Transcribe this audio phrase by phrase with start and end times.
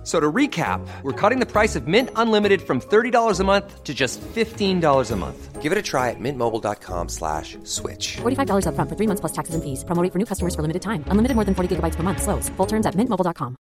[0.00, 3.84] F- So to recap, we're cutting the price of Mint Unlimited from $30 a month
[3.84, 5.60] to just $15 a month.
[5.60, 8.16] Give it a try at mintmobile.com slash switch.
[8.22, 9.84] $45 upfront for three months plus taxes and fees.
[9.84, 11.04] Promo rate for new customers for limited time.
[11.12, 12.22] Unlimited more than 40 gigabytes per month.
[12.22, 12.48] Slows.
[12.56, 13.56] Full terms at mintmobile.com.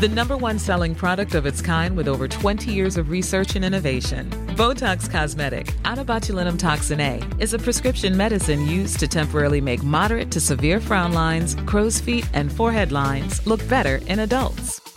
[0.00, 3.64] The number one selling product of its kind with over 20 years of research and
[3.64, 4.30] innovation.
[4.58, 10.30] Botox Cosmetic, out botulinum toxin A, is a prescription medicine used to temporarily make moderate
[10.32, 14.80] to severe frown lines, crow's feet, and forehead lines look better in adults.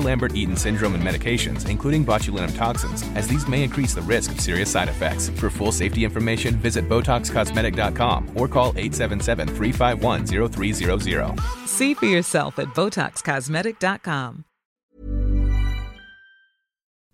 [0.00, 4.40] Lambert Eaton syndrome and medications, including botulinum toxins, as these may increase the risk of
[4.40, 5.30] serious side effects.
[5.30, 11.40] For full safety information, visit BotoxCosmetic.com or call 877 351 0300.
[11.66, 14.44] See for yourself at BotoxCosmetic.com.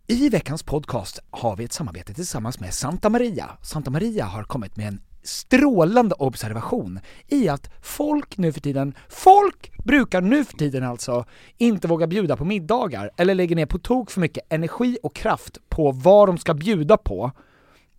[0.08, 3.58] I veckans podcast har vi ett samarbete tillsammans med Santa Maria.
[3.62, 9.72] Santa Maria har kommit med en strålande observation i att folk nu för tiden, folk
[9.84, 11.24] brukar nu för tiden alltså
[11.58, 15.58] inte våga bjuda på middagar eller lägger ner på tok för mycket energi och kraft
[15.68, 17.32] på vad de ska bjuda på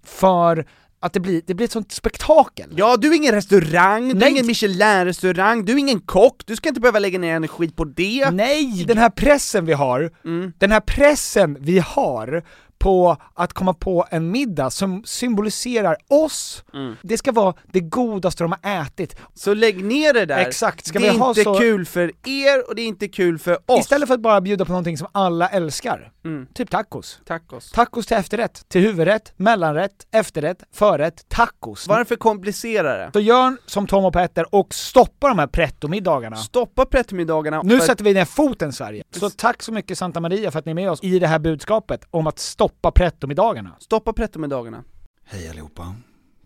[0.03, 0.65] för
[0.99, 2.73] att det blir, det blir ett sånt spektakel.
[2.75, 4.31] Ja, du är ingen restaurang, du är Nej.
[4.31, 8.31] ingen Michelin-restaurang, du är ingen kock, du ska inte behöva lägga ner energi på det.
[8.31, 10.11] Nej, den här pressen vi har,
[10.57, 12.43] den här pressen vi har
[12.77, 16.63] på att komma på en middag som symboliserar oss,
[17.01, 19.15] det ska vara det godaste de har ätit.
[19.33, 20.37] Så lägg ner det där.
[20.37, 23.07] Exakt, ska det är vi ha inte så- kul för er och det är inte
[23.07, 23.79] kul för oss.
[23.79, 26.11] Istället för att bara bjuda på någonting som alla älskar,
[26.53, 27.19] typ tacos.
[27.25, 27.71] Tacos.
[27.71, 31.87] Tacos till efterrätt, till huvudrätt, mellanrätt, efterrätt, förrätt, tacos.
[31.87, 33.09] Varför komplicera det?
[33.13, 36.35] Så gör som Tom och Petter och stoppa de här pretto-middagarna.
[36.35, 37.61] Stoppa pretto-middagarna.
[37.63, 39.03] Nu för- sätter vi ner foten Sverige.
[39.11, 41.39] Så tack så mycket Santa Maria för att ni är med oss i det här
[41.39, 43.75] budskapet om att stoppa pretto-middagarna.
[43.79, 44.83] Stoppa pretto-middagarna.
[45.25, 45.95] Hej allihopa.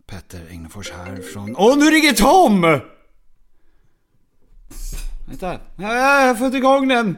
[0.07, 1.56] Petter Egnefors här från...
[1.57, 2.62] Åh, nu ringer Tom!
[5.28, 5.59] Vänta.
[5.75, 7.18] Ja, jag har fått igång den.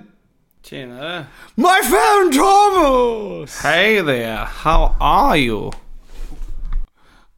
[0.64, 1.26] Tjenare.
[1.56, 3.64] My friend Thomas!
[3.64, 5.72] Hey there, how are you?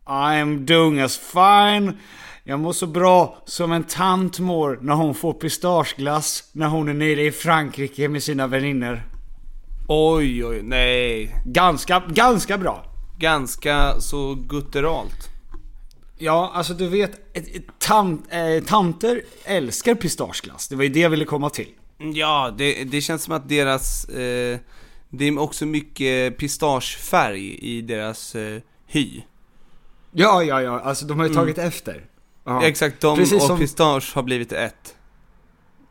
[0.06, 1.98] I'm doing as fine.
[2.44, 6.94] Jag mår så bra som en tant mår när hon får pistageglass när hon är
[6.94, 9.04] nere i Frankrike med sina vänner.
[9.88, 11.36] Oj, oj, nej.
[11.46, 12.86] Ganska, ganska bra.
[13.20, 15.30] Ganska så gutturalt.
[16.18, 17.12] Ja, alltså du vet,
[17.80, 20.68] tant, eh, tanter älskar pistageglass.
[20.68, 21.70] Det var ju det jag ville komma till.
[22.14, 24.06] Ja, det, det känns som att deras...
[24.06, 24.60] Eh,
[25.10, 29.22] det är också mycket pistagefärg i deras eh, hy.
[30.12, 32.06] Ja, ja, ja, alltså de har ju tagit efter.
[32.44, 32.64] Ja.
[32.64, 34.96] Exakt, de Precis och som- pistage har blivit ett.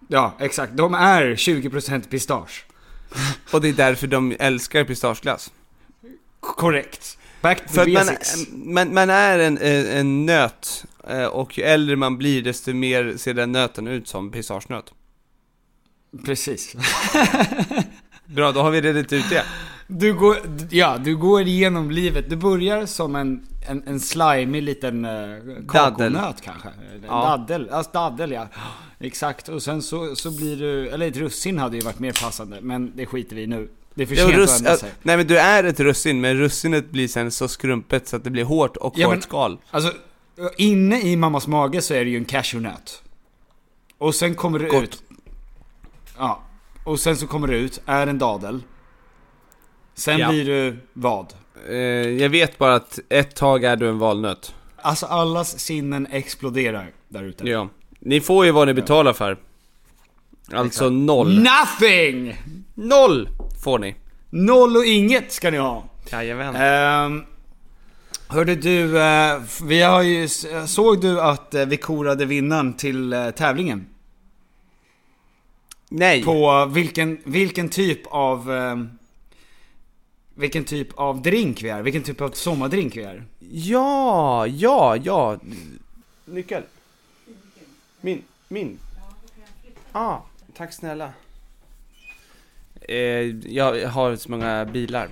[0.09, 0.77] Ja, exakt.
[0.77, 2.65] De är 20% pistage.
[3.53, 5.53] Och det är därför de älskar pistageglass.
[6.41, 7.19] Korrekt.
[7.41, 8.47] Back to För att man, basics.
[8.53, 13.17] man, man är en, en, en nöt, eh, och ju äldre man blir desto mer
[13.17, 14.93] ser den nöten ut som pistagenöt.
[16.25, 16.77] Precis.
[18.27, 19.45] Bra, då har vi redigt ut det.
[19.87, 20.37] Du går,
[20.71, 22.31] ja, du går igenom livet.
[22.31, 26.69] Du börjar som en, en, en slimig liten uh, kakonöt kanske.
[26.69, 27.23] En Ja.
[27.37, 28.47] Daddel, alltså daddel ja.
[29.01, 32.61] Exakt, och sen så, så blir du, eller ett russin hade ju varit mer passande,
[32.61, 33.69] men det skiter vi i nu.
[33.95, 34.93] Det är för sent russ, att ändra äh, sig.
[35.03, 38.31] nej men du är ett russin, men russinet blir sen så skrumpet så att det
[38.31, 39.59] blir hårt och Ja, ett skal.
[39.71, 39.93] Alltså,
[40.57, 43.03] inne i mammas mage så är det ju en cashewnöt.
[43.99, 44.83] Och sen kommer det Gott.
[44.83, 45.03] ut...
[46.19, 46.43] Ja.
[46.85, 48.63] Och sen så kommer det ut, är en dadel.
[49.95, 50.29] Sen Ja.
[50.29, 51.35] blir du vad?
[51.69, 51.77] Eh,
[52.09, 54.55] jag vet bara att ett tag är du en valnöt.
[54.77, 57.49] Alltså allas sinnen exploderar där ute.
[57.49, 57.69] Ja.
[58.01, 59.37] Ni får ju vad ni betalar för.
[60.53, 61.43] Alltså noll.
[61.43, 62.37] Nothing!
[62.75, 63.29] Noll
[63.65, 63.95] får ni.
[64.31, 65.85] Noll och inget ska ni ha.
[66.13, 67.07] Jajamän.
[67.07, 67.25] Um,
[68.29, 70.29] hörde du, eh, vi har ju,
[70.67, 73.87] såg du att eh, vi korade vinnaren till eh, tävlingen?
[75.89, 76.25] Nej.
[76.25, 78.53] På vilken, vilken typ av...
[78.53, 78.89] ehm,
[80.43, 83.25] vilken typ av drink vi är, vilken typ av sommardrink vi är.
[83.51, 85.39] Ja, ja, ja.
[86.25, 86.63] Nyckel.
[88.01, 88.79] Min, min.
[89.93, 90.19] Ah,
[90.57, 91.11] tack snälla.
[92.81, 92.97] Eh,
[93.55, 95.09] jag har så många bilar.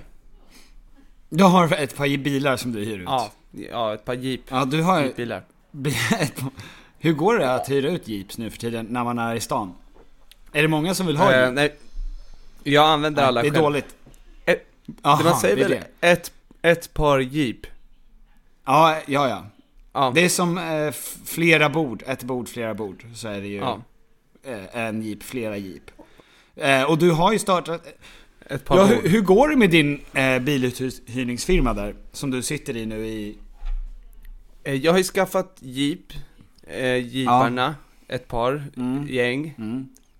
[1.29, 3.05] Du har ett par bilar som du hyr ut?
[3.05, 4.41] Ja, ja ett par jeep.
[4.49, 5.13] Ja, du har ju...
[5.13, 5.43] bilar.
[6.19, 6.51] ett par-
[6.99, 9.73] Hur går det att hyra ut jeeps nu för tiden när man är i stan?
[10.51, 11.53] Är det många som vill ha Eh, jeep?
[11.53, 11.75] nej,
[12.63, 13.63] jag använder Nej, alla det är själv.
[13.63, 13.95] dåligt.
[15.01, 17.57] Aha, man säger väl ett, ett par jeep?
[18.65, 19.45] Ja, ja, ja.
[19.93, 20.11] Ja.
[20.15, 20.91] Det är som eh,
[21.25, 23.05] flera bord, ett bord, flera bord.
[23.15, 23.81] Så är det ju Ja.
[24.43, 25.91] eh, en jeep, flera jeep.
[26.55, 27.87] Eh, och du har ju startat...
[28.45, 31.95] Ett par Ja, hur, hur går det med din eh, biluthyrningsfirma där?
[32.11, 33.37] Som du sitter i nu i...
[34.63, 36.13] Eh, Jag har ju skaffat jeep,
[36.67, 37.75] eh, jeeparna,
[38.07, 39.07] ett par, Mm.
[39.09, 39.55] gäng,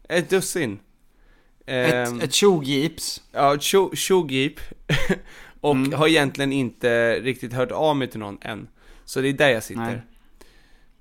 [0.09, 0.79] ett dussin.
[1.65, 3.21] Ehm, Ett, ett tjog-jeeps.
[3.31, 4.59] Ja, tjo- tjog-jeep.
[5.61, 5.93] och Mm.
[5.93, 8.67] har egentligen inte riktigt hört av mig till någon än.
[9.05, 10.03] Så det är där jag sitter.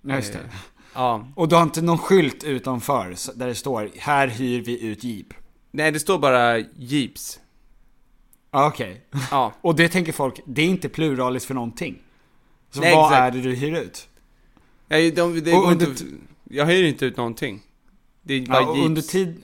[0.01, 0.17] Nej.
[0.17, 0.39] Just det.
[0.39, 0.45] Eh,
[0.95, 1.29] Ja.
[1.35, 5.33] Och du har inte någon skylt utanför där det står 'Här hyr vi ut jeep'
[5.71, 7.41] Nej, det står bara jeeps.
[8.51, 9.01] Ja, Okej.
[9.31, 9.53] Ja.
[9.61, 11.99] Och det tänker folk, det är inte pluralis för någonting.
[12.71, 13.21] Så Nej, vad exakt.
[13.21, 14.09] är det du hyr ut?
[14.89, 16.05] Nej, de, det Och går under inte,
[16.45, 17.61] jag hyr inte ut någonting.
[18.23, 18.87] Det är bara Ja, och jeeps.
[18.87, 19.43] under tid...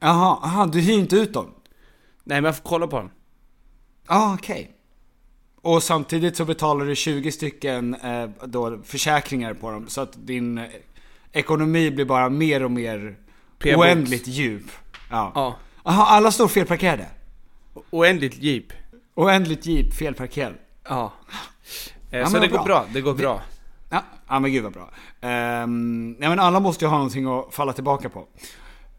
[0.00, 1.46] Jaha, aha, du hyr inte ut dem?
[2.24, 3.10] Nej, men jag får kolla på dem.
[4.08, 4.70] Ja, okej.
[5.62, 9.88] Och samtidigt så betalar du 20 stycken eh, då, försäkringar på dem.
[9.88, 10.64] Så att din eh,
[11.32, 13.16] ekonomi blir bara mer och mer
[13.64, 14.64] oändligt djup.
[15.10, 15.32] Ja.
[15.34, 15.56] Ja.
[15.82, 17.06] Aha, alla står felparkerade?
[17.90, 18.64] Oändligt jeep.
[19.14, 20.54] Oändligt jeep felparkerad.
[20.88, 21.12] Ja.
[22.10, 22.64] Eh, Ja, så det går bra.
[22.64, 23.40] bra, det går bra.
[23.90, 24.90] Ja, ja men gud vad bra.
[25.62, 28.26] Um, ja, men alla måste ju ha någonting att falla tillbaka på.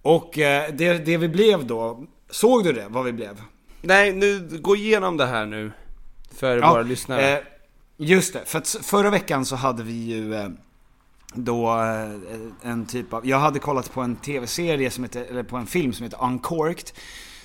[0.01, 2.85] Och eh, det, det vi blev då, såg du det?
[2.89, 3.41] Vad vi blev?
[3.81, 5.71] Nej, nu, gå igenom det här nu.
[6.35, 7.37] För Ja, våra lyssnare.
[7.37, 7.43] Eh,
[7.97, 10.49] just det, för att förra veckan så hade vi ju eh,
[11.33, 15.57] då eh, en typ av, jag hade kollat på en tv-serie som heter, eller på
[15.57, 16.91] en film som heter Uncorked.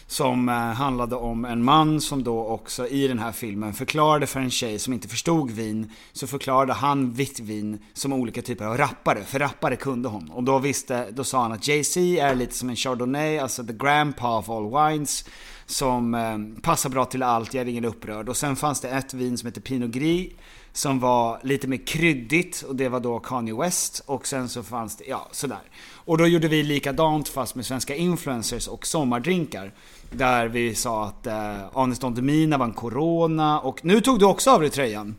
[0.08, 4.40] Som eh, handlade om en man som då också i den här filmen förklarade för
[4.40, 5.90] en tjej som inte förstod vin.
[6.12, 10.30] Så förklarade han vitt vin som olika typer av rappare, för rappare kunde hon.
[10.30, 13.72] Och då visste, då sa han att Jay-Z är lite som en Chardonnay, alltså the
[13.72, 15.24] grandpa of all wines.
[15.66, 18.28] Som eh, passar bra till allt, jag är ingen upprörd.
[18.28, 20.32] Och sen fanns det ett vin som heter Pinot Gris.
[20.76, 24.02] Som var lite mer kryddigt och det var då Kanye West.
[24.06, 25.62] Och sen så fanns det, ja sådär.
[25.94, 29.72] Och då gjorde vi likadant fast med svenska influencers och sommardrinkar.
[30.10, 34.24] Där vi sa att eh, Anis Don Demina var en Corona och nu tog du
[34.24, 35.16] också av dig tröjan.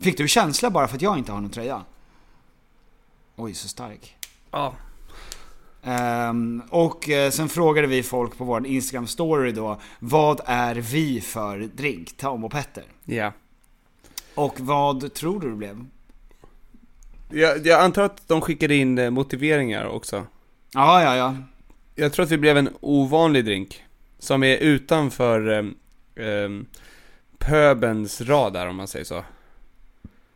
[0.00, 1.82] Fick du känsla bara för att jag inte har någon tröja?
[3.36, 4.16] Oj, så stark.
[4.50, 4.74] Ja.
[5.82, 11.20] Ehm, och eh, sen frågade vi folk på vår Instagram story då, vad är vi
[11.20, 12.16] för drink?
[12.16, 12.84] Tom och Petter.
[13.04, 13.32] Ja.
[14.34, 15.84] Och vad tror du det blev?
[17.30, 20.26] Jag, jag antar att de skickade in eh, motiveringar också.
[20.74, 21.36] Ja, ja, ja.
[21.94, 23.82] Jag tror att vi blev en ovanlig drink.
[24.18, 25.74] Som är utanför um,
[26.16, 26.66] um,
[27.38, 29.24] pöbens radar om man säger så.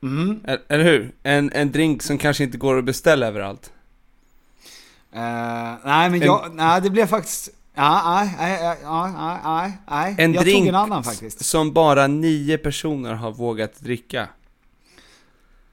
[0.02, 0.40] Mm.
[0.44, 1.12] Eller, eller hur?
[1.22, 3.72] En, en drink som kanske inte går att beställa överallt.
[5.12, 5.20] Eh,
[5.84, 7.48] nej, men En- jag, nej det blev faktiskt,
[7.78, 10.14] ja, nej, nej, nej, nej, nej.
[10.18, 11.44] En jag drink tog en annan faktiskt.
[11.44, 14.28] som bara nio personer har vågat dricka.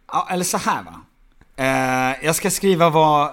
[0.07, 1.02] Ja, eller så här va.
[1.56, 3.31] Eh, jag ska skriva vad,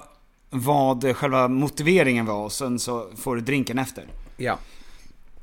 [0.51, 4.05] vad själva motiveringen var och sen så får du drinken efter.
[4.37, 4.59] Ja.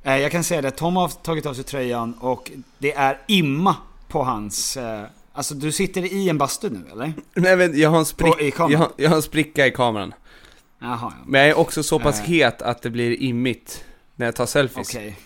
[0.04, 3.76] Eh, jag kan säga det, Tom har tagit av sig tröjan och det är imma
[4.08, 4.78] på hans...
[4.78, 7.14] Eh, alltså du sitter i en bastu nu eller?
[7.34, 10.14] Nej men jag har en, sprick, jag, jag har en spricka i kameran.
[10.80, 11.14] Jaha, ja.
[11.26, 12.26] Men jag är också så pass Eh.
[12.26, 13.84] het att det blir immigt
[14.16, 14.96] när jag tar selfies.
[14.96, 15.18] Okej.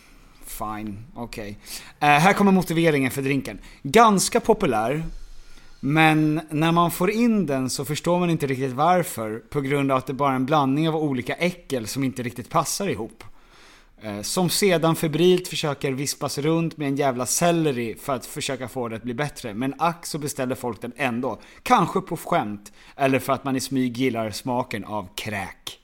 [0.46, 1.58] Fine, okej.
[2.00, 3.60] Eh, här kommer motiveringen för drinken.
[3.84, 5.04] Ganska populär.
[5.80, 9.40] Men när man får in den så förstår man inte riktigt varför.
[9.50, 12.50] På grund av att det bara är en blandning av olika äckel som inte riktigt
[12.50, 13.24] passar ihop.
[14.04, 18.88] Eh, Som sedan febrilt försöker vispas runt med en jävla selleri för att försöka få
[18.88, 19.54] det att bli bättre.
[19.54, 21.42] Men ack så beställer folk den ändå.
[21.64, 22.74] Kanske på skämt.
[22.96, 25.80] Eller för att man i smyg gillar smaken av kräk.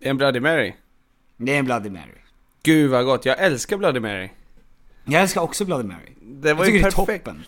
[0.00, 0.72] En Bloody Mary.
[1.36, 2.10] Det är en Bloody Mary.
[2.62, 4.28] Gud vad gott, jag älskar Bloody Mary.
[5.04, 6.12] Jag älskar också Bloody Mary.
[6.22, 7.24] Det Jag var ju tycker det är perfekt.
[7.24, 7.44] toppen.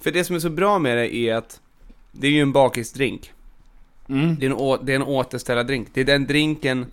[0.00, 1.60] För det som är så bra med det är att
[2.12, 3.32] det är ju en bakisdrink.
[4.08, 4.36] Mm.
[4.38, 5.88] Det, är en, å- det är en återställardrink.
[5.94, 6.86] Det är den drinken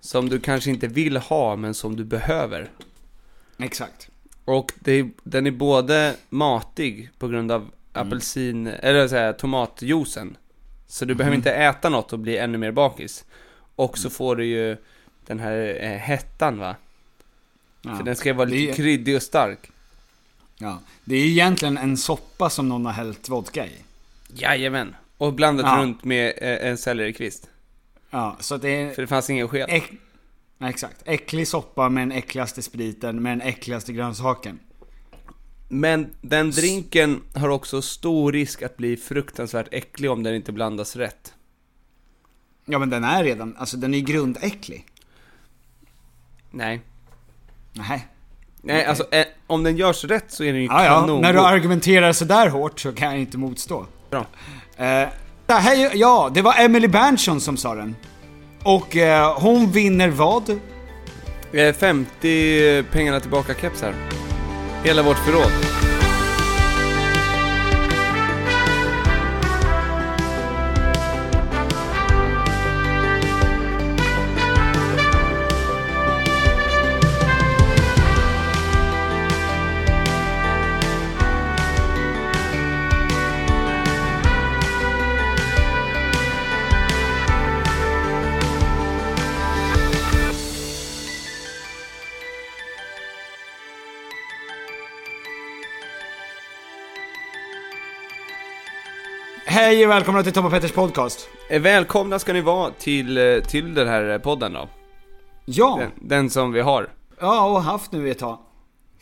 [0.00, 2.70] som du kanske inte vill ha men som du behöver.
[3.58, 4.08] Exakt.
[4.44, 10.36] Och det den är både matig på grund av apelsin, eller så här, tomatjuicen.
[10.86, 13.24] Så du behöver inte äta något och bli ännu mer bakis.
[13.76, 14.76] Och så får du ju
[15.26, 16.76] den här eh, hettan va?
[17.82, 17.96] Ja.
[17.96, 19.70] För den ska vara lite är- kryddig och stark.
[20.58, 20.78] Ja.
[21.04, 23.72] Det är egentligen en soppa som någon har hällt vodka i.
[24.34, 24.94] Jajamän.
[25.18, 25.82] Och blandat Ja.
[25.82, 27.48] runt med eh, en sellerikvist.
[28.10, 28.94] Ja, så det är...
[28.94, 29.68] För det fanns ingen sked.
[29.68, 29.96] Äk-
[30.58, 31.02] Nej, exakt.
[31.04, 34.58] Äcklig soppa med den äckligaste spriten med den äckligaste grönsaken.
[35.68, 40.96] Men den drinken har också stor risk att bli fruktansvärt äcklig om den inte blandas
[40.96, 41.34] rätt.
[42.64, 44.86] Ja men den är redan, alltså den är ju grundäcklig.
[46.50, 46.80] Nej.
[47.72, 48.06] Nej.
[48.62, 51.00] Nej, alltså eh, om den görs rätt så är den ju Ja, ja.
[51.00, 51.20] kanon.
[51.22, 53.86] När du argumenterar sådär hårt så kan jag inte motstå.
[54.10, 54.26] Bra.
[54.76, 55.08] Eh,
[55.54, 57.96] här, ja, det var Emily Berntsson som sa den.
[58.62, 60.50] Och eh, hon vinner vad?
[61.52, 63.94] Eh, 50 pengarna tillbaka kepsar.
[64.84, 65.89] Hela vårt förråd.
[99.62, 101.28] Hej och välkomna till Tom och Petters podcast.
[101.50, 104.68] Eh, välkomna ska ni vara till, eh, till den här podden då.
[105.44, 106.88] Ja, Den, den som vi har.
[107.20, 108.38] ja och haft nu ett tag.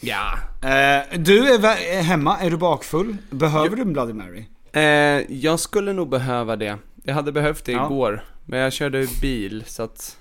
[0.00, 0.38] Ja.
[0.62, 3.16] Eh, du är, hemma, är du bakfull?
[3.30, 4.44] Behöver du en Bloody Mary?
[4.72, 4.82] Eh,
[5.42, 6.78] jag skulle nog behöva det.
[7.04, 7.86] Jag hade behövt det Ja.
[7.86, 8.24] igår.
[8.46, 10.16] Men jag körde bil så att,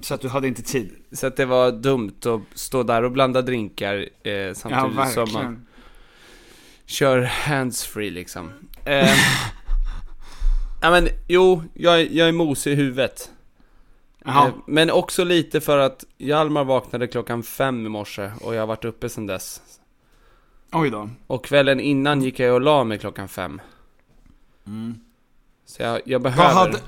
[0.00, 0.90] Så att du hade inte tid?
[1.12, 5.32] så att det var dumt att stå där och blanda drinkar eh, Ja, samtidigt som
[5.32, 5.66] man
[6.86, 8.50] kör handsfree liksom.
[8.90, 9.18] Eh,
[10.82, 13.30] ja men jo, jag, jag är mosig i huvudet.
[14.26, 18.66] Eh, men också lite för att Hjalmar vaknade klockan fem i morse och jag har
[18.66, 19.60] varit uppe sedan dess.
[20.72, 21.10] Oj då.
[21.26, 23.60] Och kvällen innan gick jag och la mig klockan fem.
[25.66, 26.42] Så jag, jag behöver...
[26.42, 26.54] Mm.
[26.54, 26.78] Vad hade,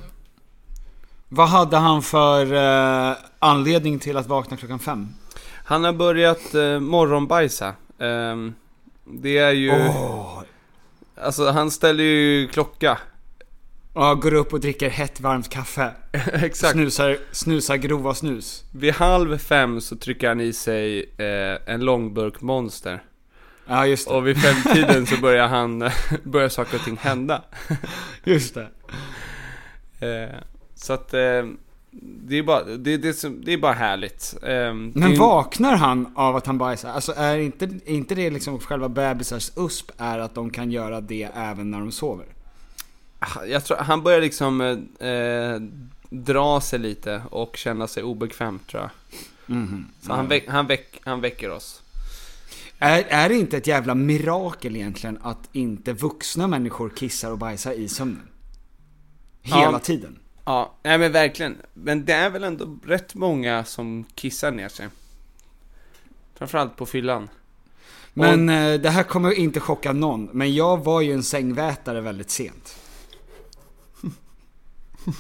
[1.29, 5.09] vad hade han för eh, anledning till att vakna klockan fem?
[5.65, 7.75] Han har börjat eh, morgonbajsa.
[7.99, 8.55] Ehm,
[9.05, 9.71] det är ju...
[9.71, 10.43] Åh!
[11.15, 12.99] Alltså han ställer ju klocka.
[13.95, 15.91] Ja, går upp och dricker hett varmt kaffe.
[16.33, 16.73] Exakt.
[16.73, 18.65] Snusar, snusar grova snus.
[18.73, 23.03] Vid halv fem så trycker han i sig eh, en långburk monster.
[23.67, 24.15] Ja, just det.
[24.15, 25.79] Och vid femtiden så börjar han,
[26.23, 27.43] börjar saker och ting hända.
[28.25, 28.69] Just det.
[30.07, 30.39] Eh,
[30.75, 31.43] så att eh,
[32.01, 34.35] det är bara, det, det, som- det är bara härligt.
[34.43, 36.89] Är Men vaknar han av att han bajsar?
[36.91, 41.01] Alltså är inte, är inte det liksom själva bebisars USP är att de kan göra
[41.01, 42.27] det även när de sover?
[43.47, 45.61] Jag tror, han börjar liksom eh, eh,
[46.11, 48.91] dra sig lite och känna sig obekväm tror jag.
[49.57, 49.87] Mhm.
[50.01, 51.83] Så han, väck, han, väck, han väcker oss.
[52.79, 57.73] Är, är det inte ett jävla mirakel egentligen att inte vuxna människor kissar och bajsar
[57.73, 58.29] i sömnen?
[59.43, 59.79] Hela Ja.
[59.79, 60.19] tiden.
[60.45, 61.57] Ja, nej men verkligen.
[61.75, 64.89] Men det är väl ändå rätt många som kissar ner sig.
[66.35, 67.29] Framförallt på fyllan.
[68.15, 72.31] Men eh, det här kommer inte chocka någon, men jag var ju en sängvätare väldigt
[72.31, 72.77] sent.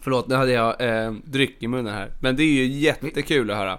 [0.00, 2.12] Förlåt, nu hade jag eh, dryck i munnen här.
[2.20, 3.78] Men det är ju jättekul att höra.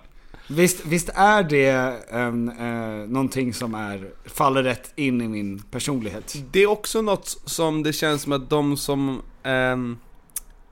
[0.51, 1.69] Visst, visst är det
[2.09, 6.35] en, eh, någonting som är, faller rätt in i min personlighet?
[6.51, 9.97] Det är också något som det känns som att de som ehm,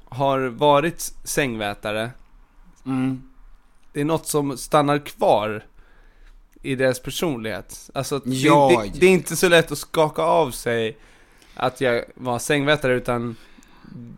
[0.09, 2.11] har varit sängvätare,
[2.85, 3.21] Mm.
[3.93, 5.65] det är något som stannar kvar
[6.61, 7.89] i deras personlighet.
[7.93, 8.81] Alltså, Ja.
[8.83, 10.97] det, det, det är inte så lätt att skaka av sig
[11.55, 13.35] att jag var sängvätare, utan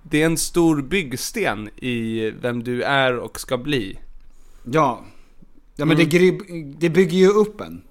[0.04, 4.00] det är en stor byggsten i vem du är och ska bli.
[4.64, 5.02] Ja.
[5.76, 7.82] Ja men det, gry- det bygger ju upp en.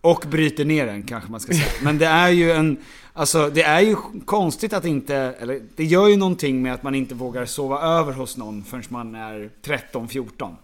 [0.00, 1.64] Och bryter ner en kanske man ska säga.
[1.82, 2.76] Men det är ju en,
[3.12, 6.94] alltså det är ju konstigt att inte, eller det gör ju någonting med att man
[6.94, 10.54] inte vågar sova över hos någon förrän man är 13-14.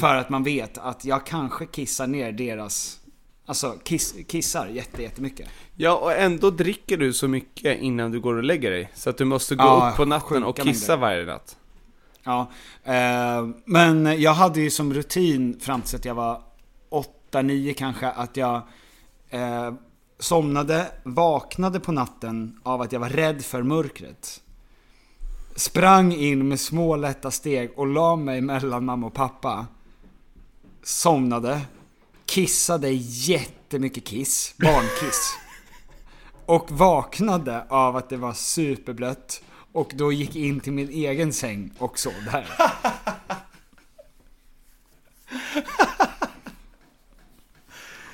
[0.00, 3.00] För att man vet att jag kanske kissar ner deras,
[3.46, 5.48] alltså kiss, kissar jätte, jättemycket.
[5.76, 8.90] Ja, och ändå dricker du så mycket innan du går och lägger dig.
[8.94, 11.06] Så att du måste gå Ja, upp på natten och kissa mängder.
[11.06, 11.56] varje natt.
[12.24, 12.50] Ja,
[12.84, 16.42] eh, men jag hade ju som rutin fram tills att jag var
[17.32, 18.62] 8-9 kanske att jag
[19.30, 19.72] eh,
[20.18, 24.40] somnade, vaknade på natten av att jag var rädd för mörkret.
[25.56, 29.66] Sprang in med små lätta steg och la mig mellan mamma och pappa.
[30.82, 31.60] Somnade,
[32.26, 35.34] kissade jättemycket kiss, barnkiss.
[36.46, 41.70] Och vaknade av att det var superblött och då gick in till min egen säng
[41.78, 42.46] och sov där.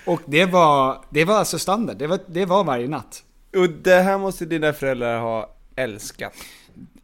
[0.08, 3.24] Och det var, det var alltså standard, det var, det var varje natt.
[3.56, 6.32] Och det här måste dina föräldrar ha älskat.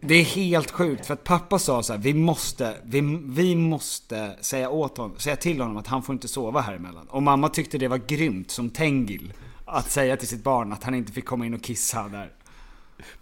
[0.01, 4.37] Det är helt sjukt för att pappa sa så här, vi måste, vi, vi måste
[4.41, 7.09] säga åt honom, säga till honom att han får inte sova här emellan.
[7.09, 9.33] Och mamma tyckte det var grymt som Tengil.
[9.65, 12.31] Att säga till sitt barn att han inte fick komma in och kissa där.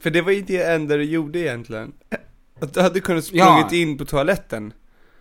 [0.00, 1.92] För det var ju det enda du gjorde egentligen.
[2.60, 3.44] Att du hade kunnat Ja.
[3.46, 4.72] sprungit in på toaletten.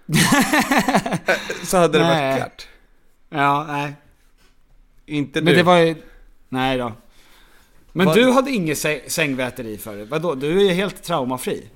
[1.63, 2.29] Så hade det Nej.
[2.29, 2.67] varit klart.
[3.29, 3.93] Ja, nej.
[5.05, 5.45] Inte du.
[5.45, 5.95] Men det var ju,
[6.49, 6.93] nej då.
[7.91, 10.35] Men Vad- du hade inget sä- sängväteri förut, vadå?
[10.35, 11.69] Du är ju helt traumafri.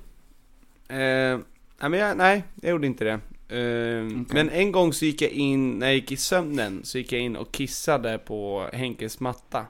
[0.88, 1.40] Eh, nej,
[1.80, 3.12] men jag, nej, jag gjorde inte det.
[3.58, 7.12] Eh, Men en gång så gick jag in, när jag gick i sömnen, så gick
[7.12, 9.66] jag in och kissade på Henkes matta.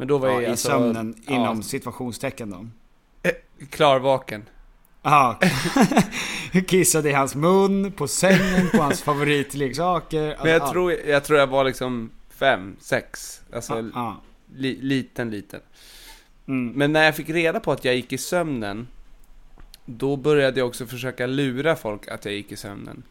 [0.00, 2.66] Men då var Ja, jag I alltså, sömnen, ja, inom situationstecken då.
[3.70, 4.44] klarvaken.
[5.02, 5.38] Ja,
[6.66, 10.36] kissade i hans mun, på sängen, på hans favoritleksaker.
[10.42, 13.40] Men jag Ja, tror, jag tror jag var liksom fem, sex.
[13.52, 14.20] Alltså Ja.
[14.56, 15.60] li, liten, liten.
[16.48, 16.72] Mm.
[16.76, 18.88] Men när jag fick reda på att jag gick i sömnen,
[19.84, 23.02] då började jag också försöka lura folk att jag gick i sömnen.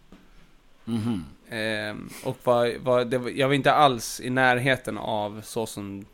[0.85, 1.25] Mhm.
[1.49, 6.05] Ehm, och var, var, var, jag var inte alls i närheten av så som,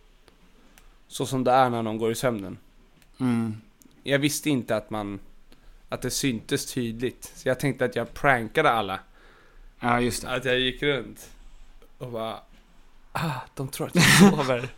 [1.07, 2.57] så som det är när någon går i sömnen.
[3.19, 3.62] Mm.
[4.03, 5.19] Jag visste inte att man,
[5.89, 7.31] att det syntes tydligt.
[7.35, 9.00] Så jag tänkte att jag prankade alla.
[9.79, 10.29] Ja, just det.
[10.29, 11.29] Att jag gick runt
[11.97, 12.39] och bara,
[13.12, 14.69] ah, de tror att jag sover.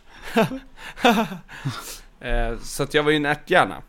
[2.20, 3.82] Eh, så att jag var ju en ärthjärna.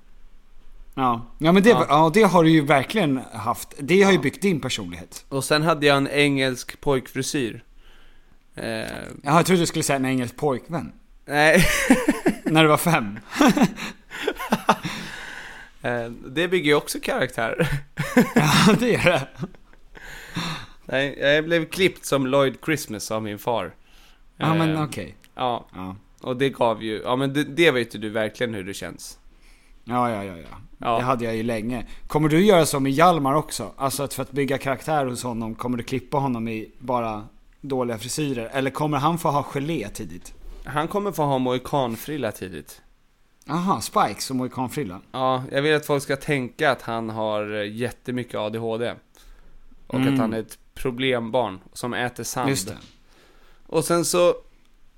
[0.95, 1.85] Ja, ja men det, Ja.
[1.89, 2.11] ja.
[2.13, 3.73] det har du ju verkligen haft.
[3.79, 5.25] Det har ju byggt din personlighet.
[5.29, 7.63] Och sen hade jag en engelsk pojkfrisyr.
[8.55, 10.91] Eh, Jaha, jag trodde du skulle säga en engelsk pojkvän.
[11.25, 11.65] nej,
[12.49, 13.19] När du var fem.
[15.81, 17.69] eh, det bygger ju också karaktär.
[18.35, 19.27] Ja, det är det.
[20.85, 23.75] nej, jag blev klippt som Lloyd Christmas av min far.
[24.37, 25.15] Ja, men Eh, okej.
[25.35, 25.95] Ja, Ja.
[26.21, 29.19] och det gav ju, ja men det, det vet ju du verkligen hur det känns.
[29.83, 30.57] Ja, ja, ja, ja.
[30.81, 30.97] Ja.
[30.97, 31.85] Det hade jag ju länge.
[32.07, 33.71] Kommer du göra så med Hjalmar också?
[33.77, 37.27] Alltså att för att bygga karaktär hos honom, kommer du klippa honom i bara
[37.61, 38.49] dåliga frisyrer?
[38.53, 40.33] Eller kommer han få ha gelé tidigt?
[40.69, 42.81] Han kommer få ha mohikanfrilla tidigt.
[43.47, 45.01] Aha, Spikes och mohikanfrilla.
[45.11, 48.93] Ja, jag vill att folk ska tänka att han har eh, jättemycket ADHD.
[49.87, 50.13] Och Mm.
[50.13, 52.49] att han är ett problembarn som äter sand.
[52.49, 52.77] Just det.
[53.67, 54.35] Och sen så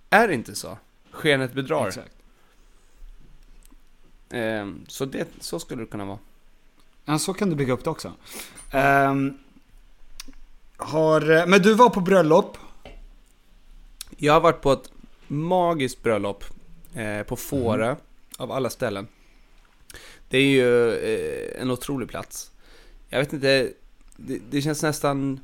[0.09, 0.77] är det inte så.
[1.11, 1.87] Skenet bedrar.
[1.87, 2.15] Exakt.
[4.29, 6.19] Ehm, så det, så skulle det kunna vara.
[7.05, 8.13] Ja, så kan du bygga upp det också.
[8.71, 9.37] Ehm,
[10.77, 12.57] har, men du var på bröllop.
[14.17, 14.91] Jag har varit på ett
[15.31, 16.43] magiskt bröllop
[16.95, 17.95] eh, på Fårö,
[18.37, 19.07] av alla ställen.
[20.29, 22.51] Det är ju eh, en otrolig plats.
[23.09, 23.71] Jag vet inte,
[24.17, 25.39] det, det känns nästan...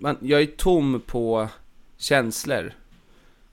[0.00, 1.48] Man, jag är tom på
[1.96, 2.72] känslor.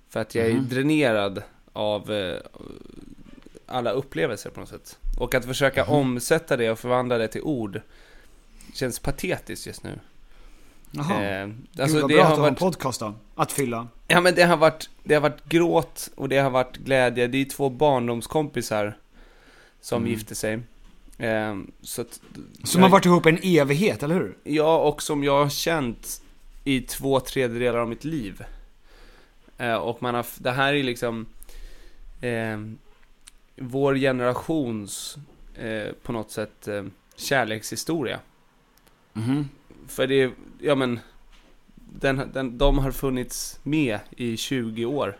[0.10, 0.70] För att jag är Mhm.
[0.70, 2.40] dränerad av eh,
[3.66, 4.98] alla upplevelser på något sätt.
[5.20, 5.94] Och att försöka Mhm.
[5.94, 7.82] omsätta det och förvandla det till ord
[8.74, 10.00] känns patetiskt just nu.
[10.92, 11.24] Jaha.
[11.24, 11.50] Eh,
[11.80, 12.60] Alltså, Gud, vad det bra har att har en varit...
[12.60, 13.14] podcast då.
[13.36, 13.88] Att fylla.
[14.08, 17.28] Ja men det har varit, det har varit gråt och det har varit glädje.
[17.28, 18.98] Det är två barndomskompisar
[19.82, 20.12] som Mm.
[20.12, 20.60] gifte sig.
[21.18, 22.20] Ehm, så att,
[22.64, 24.38] Som har varit ihop en evighet, eller hur?
[24.44, 26.22] Ja, och som jag har känt
[26.64, 28.44] i två tredjedelar av mitt liv.
[29.58, 31.26] Eh, och man har, det här är liksom
[32.22, 32.78] ehm,
[33.56, 35.18] vår generations
[35.56, 36.84] eh, på något sätt eh,
[37.16, 38.20] kärlekshistoria.
[39.14, 39.50] Mhm.
[39.90, 41.00] För det ja men,
[41.76, 45.18] den, den, de har funnits med i 20 år.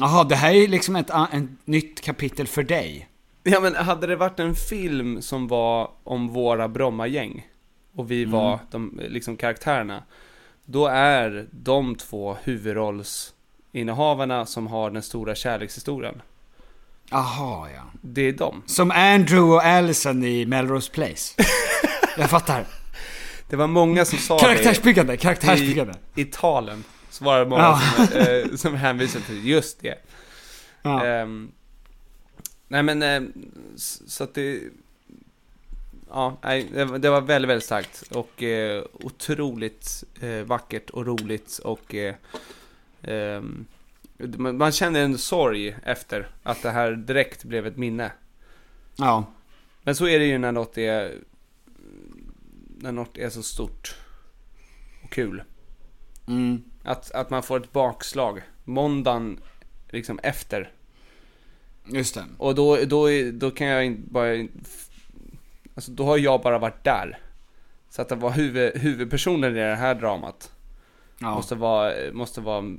[0.00, 3.08] Jaha, det här är liksom ett, ett nytt kapitel för dig.
[3.42, 7.46] Ja men hade det varit en film som var om våra Bromma-gäng
[7.94, 8.32] och vi Mm.
[8.32, 10.02] var de liksom karaktärerna.
[10.64, 16.22] Då är de två huvudrollsinnehavarna som har den stora kärlekshistorien.
[17.10, 17.82] Jaha, ja.
[18.02, 18.62] Det är de.
[18.66, 21.42] Som Andrew och Allison i Melrose Place.
[22.18, 22.64] Jag fattar.
[23.48, 25.94] Det var många som sa Karaktärsbyggande, det karaktärsbyggande.
[26.14, 26.84] i, i talen.
[27.10, 27.80] Så var det många Ja.
[28.06, 29.98] som, eh, som hänvisade till just det.
[30.82, 31.04] Ja.
[31.06, 31.52] Ehm,
[32.68, 33.22] nej men, eh,
[34.06, 34.60] så att det...
[36.10, 38.02] Ja, nej, det, var- väldigt, väldigt starkt.
[38.10, 41.94] Och eh, otroligt eh, vackert och roligt och...
[41.94, 42.14] Eh,
[43.02, 43.66] ehm,
[44.18, 48.12] man, man känner en sorg efter att det här direkt blev ett minne.
[48.96, 49.24] ja.
[49.82, 51.12] Men så är det ju när något är...
[52.80, 53.96] När något är så stort
[55.04, 55.42] och kul.
[56.28, 56.62] Mm.
[56.82, 58.42] Att, att man får ett bakslag.
[58.64, 59.40] Måndagen
[59.88, 60.70] liksom efter.
[61.84, 62.24] Just det.
[62.38, 64.46] Och då, då, då kan jag inte bara...
[65.74, 67.18] Alltså då har jag bara varit där.
[67.90, 70.52] Så att det var huvud, huvudpersonen i det här dramat.
[71.18, 71.34] Ja.
[71.34, 72.76] Måste, vara, måste vara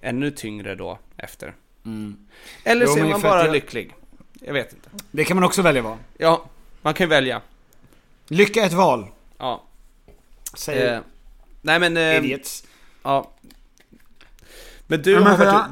[0.00, 1.54] ännu tyngre då efter.
[1.84, 2.16] Mm.
[2.64, 3.94] Eller Jo, så är man bara jag- lycklig.
[4.40, 4.88] Jag vet inte.
[5.10, 5.98] Det kan man också välja va?
[6.18, 6.44] Ja,
[6.82, 7.42] man kan välja.
[8.28, 9.06] Lycka ett val.
[9.38, 9.64] Ja.
[10.54, 11.00] Säger Eh,
[11.62, 11.96] nej men...
[11.96, 12.64] Eh, idiots.
[13.02, 13.30] ja.
[14.86, 15.66] Men du men har varit...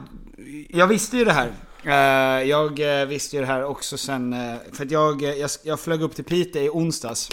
[0.68, 1.52] Jag visste ju det här.
[1.84, 5.80] Eh, jag eh, visste ju det här också sen, eh, för att jag, jag, jag
[5.80, 7.28] flög upp till Piteå i onsdags.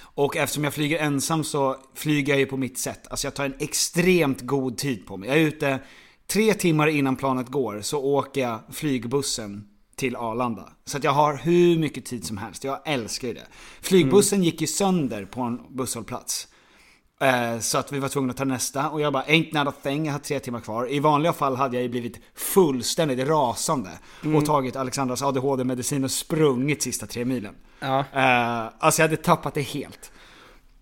[0.00, 3.06] Och eftersom jag flyger ensam så flyger jag ju på mitt sätt.
[3.10, 5.28] Alltså jag tar en extremt god tid på mig.
[5.28, 5.78] Jag är ute
[6.26, 10.68] tre timmar innan planet går så åker jag flygbussen till Arlanda.
[10.84, 12.64] Så att jag har hur mycket tid som helst.
[12.64, 13.46] Jag älskar ju det.
[13.80, 16.48] Flygbussen gick ju sönder på en busshållplats.
[17.20, 19.76] Eh, Så att vi var tvungna att ta nästa och jag bara ain't not a
[19.82, 20.90] thing, jag har tre timmar kvar.
[20.92, 23.90] I vanliga fall hade jag ju blivit fullständigt rasande
[24.36, 27.54] och tagit Alexandras ADHD-medicin och sprungit sista tre milen.
[27.80, 27.98] Ja.
[28.12, 30.12] Eh, alltså jag hade tappat det helt.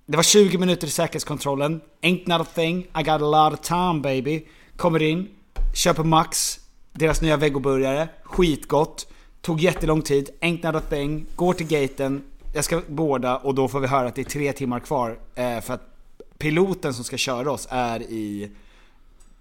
[0.06, 3.66] Det var 20 minuter i säkerhetskontrollen, ain't not a thing, I got a lot of
[3.66, 4.46] time baby.
[4.76, 5.28] Kommer in,
[5.74, 6.60] köper Max,
[6.94, 9.06] deras nya vegoburgare, skitgott.
[9.40, 12.22] Tog jättelång tid, ain't not a thing, går till gaten,
[12.54, 15.60] jag ska båda och då får vi höra att det är tre timmar kvar eh,
[15.60, 15.94] för att
[16.38, 18.50] piloten som ska köra oss är i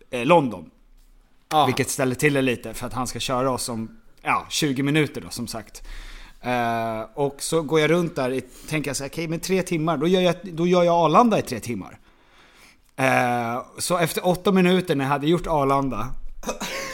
[0.09, 0.69] eh, London.
[1.49, 1.65] Ja.
[1.65, 5.21] Vilket ställer till det lite för att han ska köra oss om ja, 20 minuter
[5.21, 5.83] då som sagt.
[6.41, 9.97] Eh, och så går jag runt där och tänker så här, okej men tre timmar,
[9.97, 11.99] då gör, jag, då gör jag Arlanda i tre timmar.
[12.95, 16.07] Eh, så efter åtta minuter när jag hade gjort Arlanda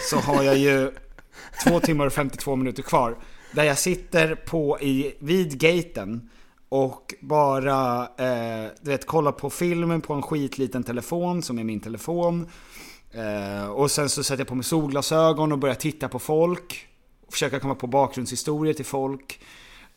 [0.10, 0.92] så har jag ju
[1.64, 3.18] två timmar och 52 minuter kvar.
[3.52, 6.30] Där jag sitter på i, vid gaten
[6.70, 11.80] och bara eh, du vet, kollar på filmen på en skitliten telefon som är min
[11.80, 12.50] telefon.
[13.12, 16.88] Eh, och sen så sätter jag på mig solglasögon och börjar titta på folk.
[17.28, 19.40] Och försöka komma på bakgrundshistorier till folk.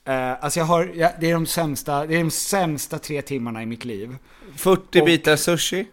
[0.04, 3.62] Eh, alltså jag har, jag, det är de sämsta, det är de sämsta tre timmarna
[3.62, 4.16] i mitt liv.
[4.56, 5.86] 40 Och- bitar sushi.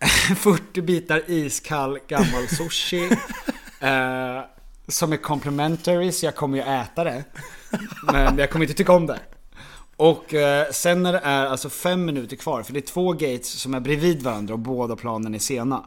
[0.36, 3.04] 40 bitar iskall gammal sushi.
[3.80, 4.40] eh,
[4.88, 7.24] som är complimentary så jag kommer ju äta det.
[8.12, 9.20] Men jag kommer inte tycka om det.
[9.96, 13.48] Och eh, sen när det är alltså fem minuter kvar, för det är två gates
[13.48, 15.84] som är bredvid varandra och båda planen är sena.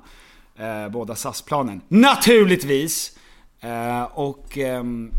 [0.56, 1.82] Eh, båda SAS-planen.
[1.88, 3.17] Naturligtvis!
[3.60, 5.12] Eh, och ehm,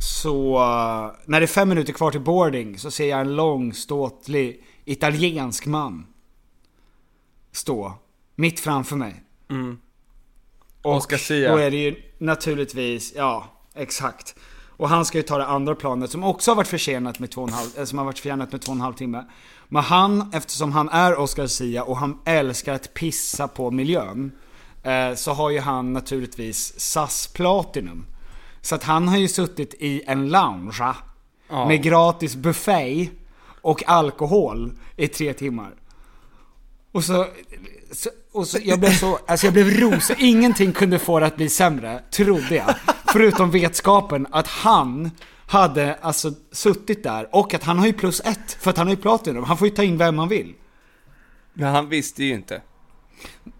[0.00, 3.74] så eh, när det är fem minuter kvar till boarding så ser jag en lång
[3.74, 6.06] ståtlig italiensk man
[7.52, 7.98] stå
[8.36, 9.22] mitt framför mig.
[10.82, 11.52] Och Oscar Sia.
[11.52, 13.44] då är det ju naturligtvis, ja
[13.74, 14.34] exakt.
[14.76, 17.42] Och han ska ju ta det andra planet som också har varit försenat med två
[17.42, 19.24] och en halv, eh, som har varit försenat med två och en halv timme.
[19.68, 24.32] Men han, eftersom han är Oscar Sia och han älskar att pissa på miljön.
[24.82, 28.06] Eh, så har ju han naturligtvis SAS Platinum.
[28.60, 30.94] Så att han har ju suttit i en lounge
[31.48, 33.10] med gratis buffet
[33.60, 35.74] och alkohol i tre timmar.
[36.92, 37.26] Och så,
[37.92, 40.16] så, och så jag blev så, alltså jag blev rosig.
[40.18, 42.74] Ingenting kunde få det att bli sämre, trodde jag.
[43.12, 45.10] Förutom vetskapen att han
[45.46, 48.94] hade alltså suttit där och att han har ju plus ett, för att han har
[48.94, 49.44] ju Platinum.
[49.44, 50.54] Han får ju ta in vem han vill.
[51.52, 52.60] Men han visste ju inte.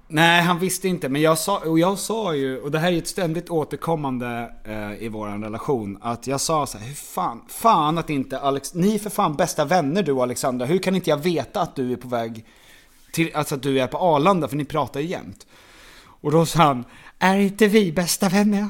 [0.08, 1.08] Nej, han visste inte.
[1.08, 5.02] Men jag sa, och jag sa ju, och det här är ett ständigt återkommande eh,
[5.04, 8.94] i vår relation, att jag sa så här, hur fan, fan att inte Alex, ni
[8.94, 11.92] är för fan bästa vänner du och Alexandra, hur kan inte jag veta att du
[11.92, 12.44] är på väg
[13.16, 15.46] till, alltså att du är på Arlanda, för ni pratar ju jämt.
[15.98, 16.84] Och då sa han,
[17.18, 18.68] är inte vi bästa vänner?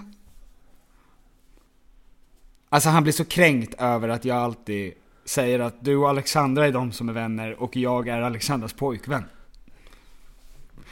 [2.69, 4.93] Alltså han blir så kränkt över att jag alltid
[5.25, 9.25] säger att du och Alexandra är de som är vänner och jag är Alexandras pojkvän.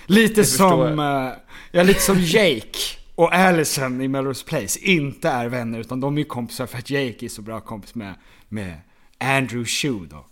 [0.07, 1.33] Lite som, eh,
[1.73, 2.79] ja lite som Jake
[3.15, 6.91] och Allison i Melrose Place inte är vänner utan de är ju kompisar för att
[6.91, 8.15] Jake är så bra kompis med,
[8.49, 8.81] med
[9.19, 10.27] Andrew Shue då.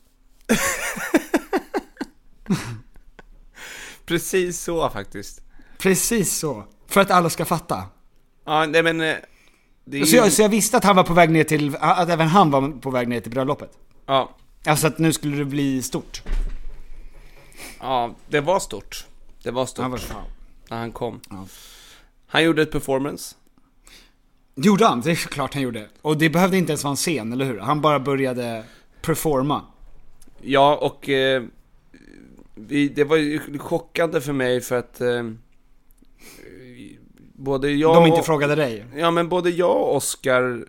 [4.06, 5.40] Precis så faktiskt.
[5.78, 6.64] Precis så.
[6.86, 7.82] För att alla ska fatta.
[8.44, 9.00] Ja, nej men...
[9.00, 9.16] eh,
[9.84, 10.06] ju...
[10.06, 12.50] Så jag, så jag visste att han var på väg ner till, att även han
[12.50, 13.70] var på väg ner till bröllopet.
[14.06, 14.36] Ja,
[14.66, 16.22] Alltså att nu skulle det bli stort.
[17.80, 19.06] ja, det var stort.
[19.42, 20.24] Det var stort Han var fan.
[20.70, 21.20] när han kom.
[21.30, 21.46] Ja.
[22.26, 23.34] Han gjorde ett performance.
[24.54, 25.00] Gjorde han?
[25.00, 25.88] Det är klart han gjorde.
[26.02, 27.58] Och det behövde inte ens vara en scen, eller hur?
[27.58, 28.64] Han bara började
[29.02, 29.62] performa.
[30.40, 31.42] Ja, och eh,
[32.68, 35.22] vi, det var ju chockande för mig för att eh,
[37.34, 38.86] både jag De inte och, frågade dig.
[38.96, 40.64] Ja, men både jag och Oskar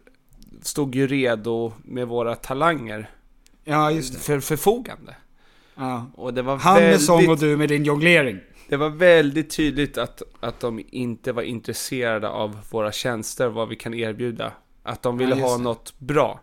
[0.62, 3.10] stod ju redo med våra talanger
[3.64, 4.20] Ja, just det.
[4.20, 5.16] för förfogande.
[5.76, 6.06] Ja.
[6.16, 8.40] Och det var Han med väldigt, sång och du med din jonglering.
[8.70, 13.76] det var väldigt tydligt att, att de inte var intresserade av våra tjänster, vad vi
[13.76, 14.54] kan erbjuda.
[14.84, 15.64] Att de ville Ja, ha det.
[15.64, 16.40] något bra.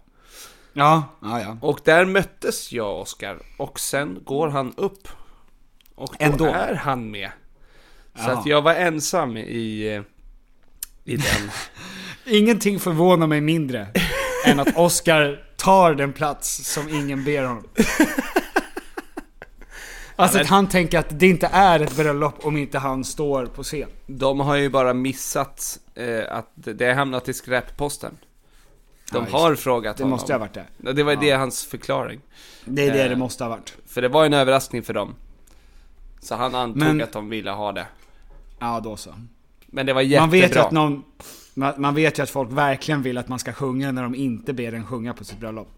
[0.73, 1.57] Ja, ja, ja.
[1.63, 5.09] Och där möttes jag och Oskar och sen går han upp.
[6.01, 6.45] Och då Ändå.
[6.47, 7.31] är han med.
[8.15, 8.39] Så Ja.
[8.39, 10.03] att jag var ensam i,
[11.05, 11.51] i den.
[12.27, 13.87] Ingenting förvånar mig mindre
[14.47, 17.67] än att Oscar tar den plats som ingen ber honom.
[20.17, 23.63] Alltså att han tänker att det inte är ett bröllop om inte han står på
[23.63, 23.89] scen.
[24.07, 28.17] De har ju bara missat eh, att det har hamnat i skräpposten.
[29.13, 30.11] De Ja, har frågat Det honom.
[30.11, 30.65] måste ha varit det.
[30.77, 32.21] Ja, Det var det hans förklaring.
[32.65, 33.75] Det är det Eh, det måste ha varit.
[33.87, 35.15] För det var en överraskning för dem.
[36.21, 37.87] Så han antog Men- att de ville ha det.
[38.59, 39.15] Ja, då så.
[39.67, 40.21] Men det var jättebra.
[40.21, 41.03] Man vet ju att någon...
[41.77, 44.73] Man, vet ju att folk verkligen vill att man ska sjunga när de inte ber
[44.73, 45.69] en sjunga på sitt bröllop.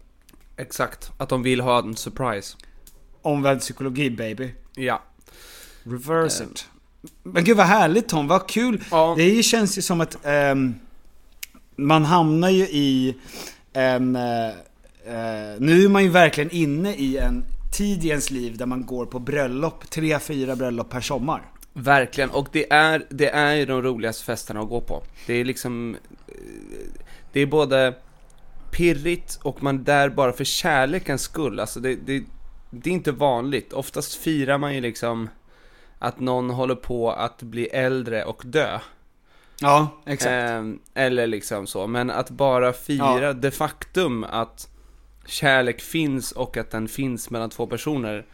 [0.57, 2.57] Exakt, att de vill ha en surprise.
[3.21, 4.53] Omvänd psykologi baby.
[4.75, 5.01] Ja.
[5.83, 6.67] Reverse it.
[7.23, 8.83] Men gud vad härligt Tom, vad kul.
[8.91, 9.13] Ja.
[9.17, 10.75] Det känns ju som att ehm,
[11.75, 13.15] man hamnar ju i
[13.73, 14.15] en...
[14.15, 14.51] eh,
[15.59, 19.05] nu är man ju verkligen inne i en tid i ens liv där man går
[19.05, 21.41] på bröllop, tre, fyra bröllop per sommar.
[21.73, 25.03] Verkligen, och det är, det är ju de roligaste festerna att gå på.
[25.27, 25.95] Det är liksom,
[26.27, 26.33] eh,
[27.31, 27.93] det är både
[28.71, 31.59] pirrigt och man är där bara för kärlekens skull.
[31.59, 32.23] Alltså det, det,
[32.69, 33.73] det är inte vanligt.
[33.73, 35.29] Oftast firar man ju liksom
[35.99, 38.79] att någon håller på att bli äldre och dö.
[39.61, 40.31] Ja, exakt.
[40.31, 43.33] Ehm, eller liksom så, men att bara fira Ja.
[43.33, 44.69] det faktum att
[45.25, 48.25] kärlek finns och att den finns mellan två personer.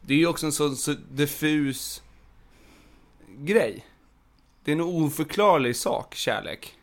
[0.00, 2.02] Det är ju också en så, så diffus
[3.38, 3.86] grej.
[4.64, 6.74] Det är en oförklarlig sak, kärlek.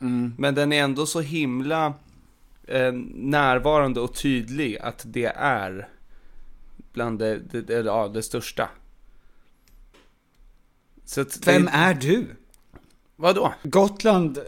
[0.00, 0.34] Mm.
[0.38, 1.94] Men den är ändå så himla
[2.66, 5.88] eh, närvarande och tydlig att det är
[6.92, 8.68] bland det, det, det, ja, det största.
[11.44, 12.26] Vem är du?
[13.16, 13.54] Vadå?
[13.62, 14.38] Gotland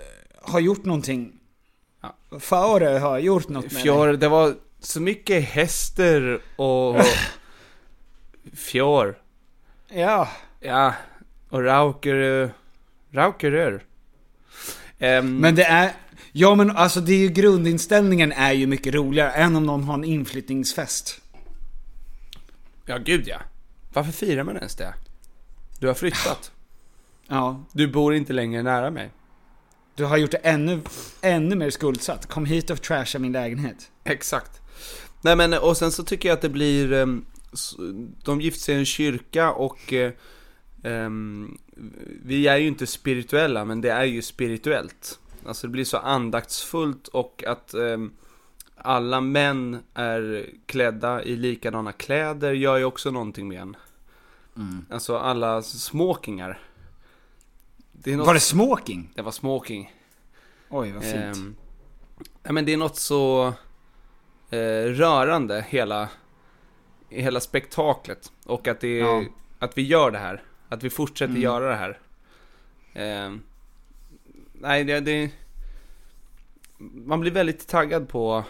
[0.42, 1.39] har gjort någonting.
[2.00, 2.38] Ja.
[2.40, 6.96] Före har gjort något med Fjör, det var så mycket häster och
[8.54, 9.18] fjör.
[9.88, 10.28] Ja.
[10.60, 10.94] Ja,
[11.48, 12.50] och rauker,
[13.10, 13.84] raukerör.
[14.98, 15.92] Ehm, Men det är...
[16.32, 19.94] Ja men alltså det är ju grundinställningen är ju mycket roligare än om någon har
[19.94, 21.20] en inflyttningsfest.
[22.86, 23.38] ja, gud ja.
[23.92, 24.94] Varför firar man ens det?
[25.78, 26.52] Du har flyttat.
[27.28, 27.64] Ja.
[27.72, 29.10] Du bor inte längre nära mig.
[29.94, 30.80] Du har gjort det ännu,
[31.20, 32.26] ännu mer skuldsatt.
[32.26, 33.90] Kom hit och trasha min lägenhet.
[34.04, 34.60] Exakt.
[35.22, 37.24] Nej men, och sen så tycker jag att det blir, ehm,
[38.24, 39.92] de gifter sig i en kyrka och
[40.82, 41.58] ehm,
[42.22, 45.18] vi är ju inte spirituella, men det är ju spirituellt.
[45.46, 48.12] Alltså det blir så andaktsfullt och att ehm,
[48.76, 53.76] alla män är klädda i likadana kläder gör ju också någonting med en.
[54.90, 56.58] Alltså alla smokingar.
[58.02, 59.10] Det något, Var det smoking?
[59.14, 59.92] det var smoking.
[60.68, 61.14] Oj vad fint.
[61.36, 61.56] Ehm,
[62.42, 63.46] ja, men det är något så
[64.50, 66.08] eh, rörande, hela,
[67.08, 68.32] hela spektaklet.
[68.46, 69.24] Och att, det, Ja.
[69.58, 70.42] att vi gör det här.
[70.68, 71.42] Att vi fortsätter Mm.
[71.42, 71.98] göra det här.
[72.94, 73.42] Ehm,
[74.52, 75.30] nej, det, det...
[76.78, 78.44] Man blir väldigt taggad på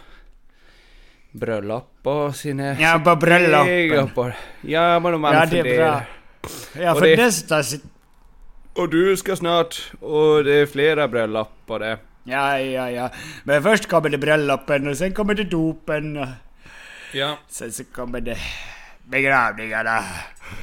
[1.32, 2.80] bröllop och sina...
[2.80, 3.88] Ja, på bröllopen.
[4.14, 4.34] bröllop.
[4.60, 6.02] Ja, men man Ja det är bra.
[6.82, 7.62] Ja för nästa...
[8.74, 11.98] Och du ska snart, och det är flera bröllop och det.
[12.24, 13.10] Ja ja ja.
[13.44, 16.26] Men först kommer det bröllopen och sen kommer det dopen.
[17.12, 18.36] Ja, Sen så kommer det
[19.04, 20.04] begravningarna.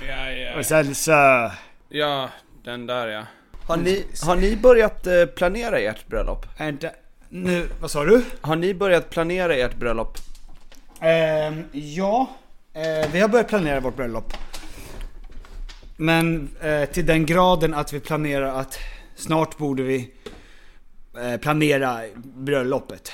[0.08, 0.58] ja, ja.
[0.58, 1.52] Och sen så...
[1.90, 2.30] Ja,
[2.64, 3.24] den där ja.
[3.68, 6.46] Har ni, har ni börjat eh, planera ert bröllop?
[6.58, 6.90] Vänta.
[7.30, 8.24] Nu, vad sa du?
[8.42, 10.18] Har ni börjat planera ert bröllop?
[11.02, 12.30] Ehm, ja,
[12.74, 14.34] eh, vi har börjat planera vårt bröllop.
[15.98, 18.80] Men eh, till den graden att vi planerar att
[19.16, 20.12] snart borde vi
[21.22, 23.12] eh, planera bröllopet.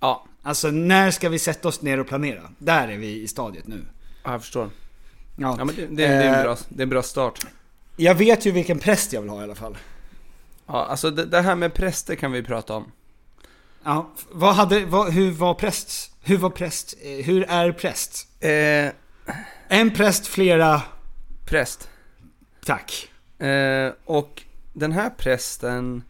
[0.00, 2.40] Ja, Alltså när ska vi sätta oss ner och planera?
[2.58, 3.84] Där är vi i stadiet nu.
[4.24, 4.70] jag förstår.
[5.36, 7.46] Ja, Ja men det, det, det, är, en Eh, bra, det är en bra start.
[7.96, 9.78] Jag vet ju vilken präst jag vill ha i alla fall.
[10.66, 12.92] Ja, alltså det, det här med präster kan vi prata om.
[13.84, 16.12] Ja, vad hade, vad, hur var präst?
[16.22, 16.94] Hur var präst?
[17.02, 18.28] eh, Hur är präst?
[18.40, 18.92] Eh,
[19.68, 20.82] En präst, flera...
[21.46, 21.88] präst.
[22.68, 23.08] Tack.
[23.48, 26.02] Eh, och den här prästen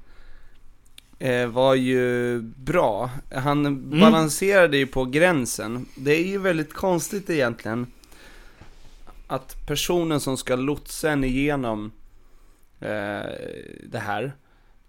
[1.19, 3.11] eh, var ju bra.
[3.35, 5.87] Han balanserade ju på gränsen.
[5.97, 7.87] Det är ju väldigt konstigt egentligen
[9.27, 11.93] att personen som ska lotsa en igenom
[12.81, 12.89] eh,
[13.85, 14.33] det här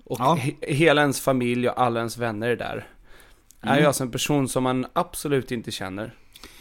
[0.04, 0.38] och Ja.
[0.42, 2.88] he- hela ens familj och alla ens vänner är där.
[3.62, 3.80] Är Mm.
[3.80, 6.14] ju alltså en person som man absolut inte känner.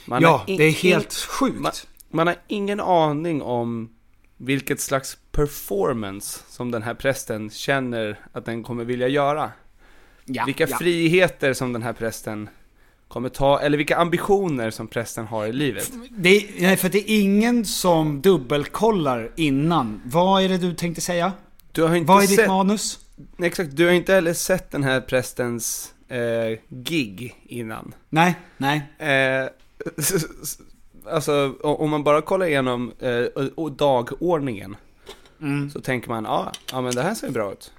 [0.07, 1.61] Man ja, det är helt sjukt.
[1.61, 1.73] man,
[2.11, 3.95] man har ingen aning om
[4.39, 9.53] vilket slags performance som den här prästen känner att den kommer vilja göra.
[10.25, 10.79] ja, vilka ja.
[10.79, 12.49] friheter som den här prästen
[13.09, 15.93] kommer ta, eller vilka ambitioner som prästen har i livet.
[16.11, 20.01] Det är, nej, för det är ingen som dubbelkollar innan.
[20.05, 21.33] Vad är det du tänkte säga?
[21.73, 22.99] Du har inte Vad är ditt sett, manus?
[23.39, 27.95] exakt, du har inte heller sett den här prästens eh, gig innan.
[28.09, 28.83] Nej, nej.
[28.99, 29.49] Eh,
[31.11, 34.77] alltså, om man bara kollar igenom eh, dagordningen
[35.41, 35.71] Mm.
[35.71, 37.73] så tänker man, ja, ja men det här ser bra ut.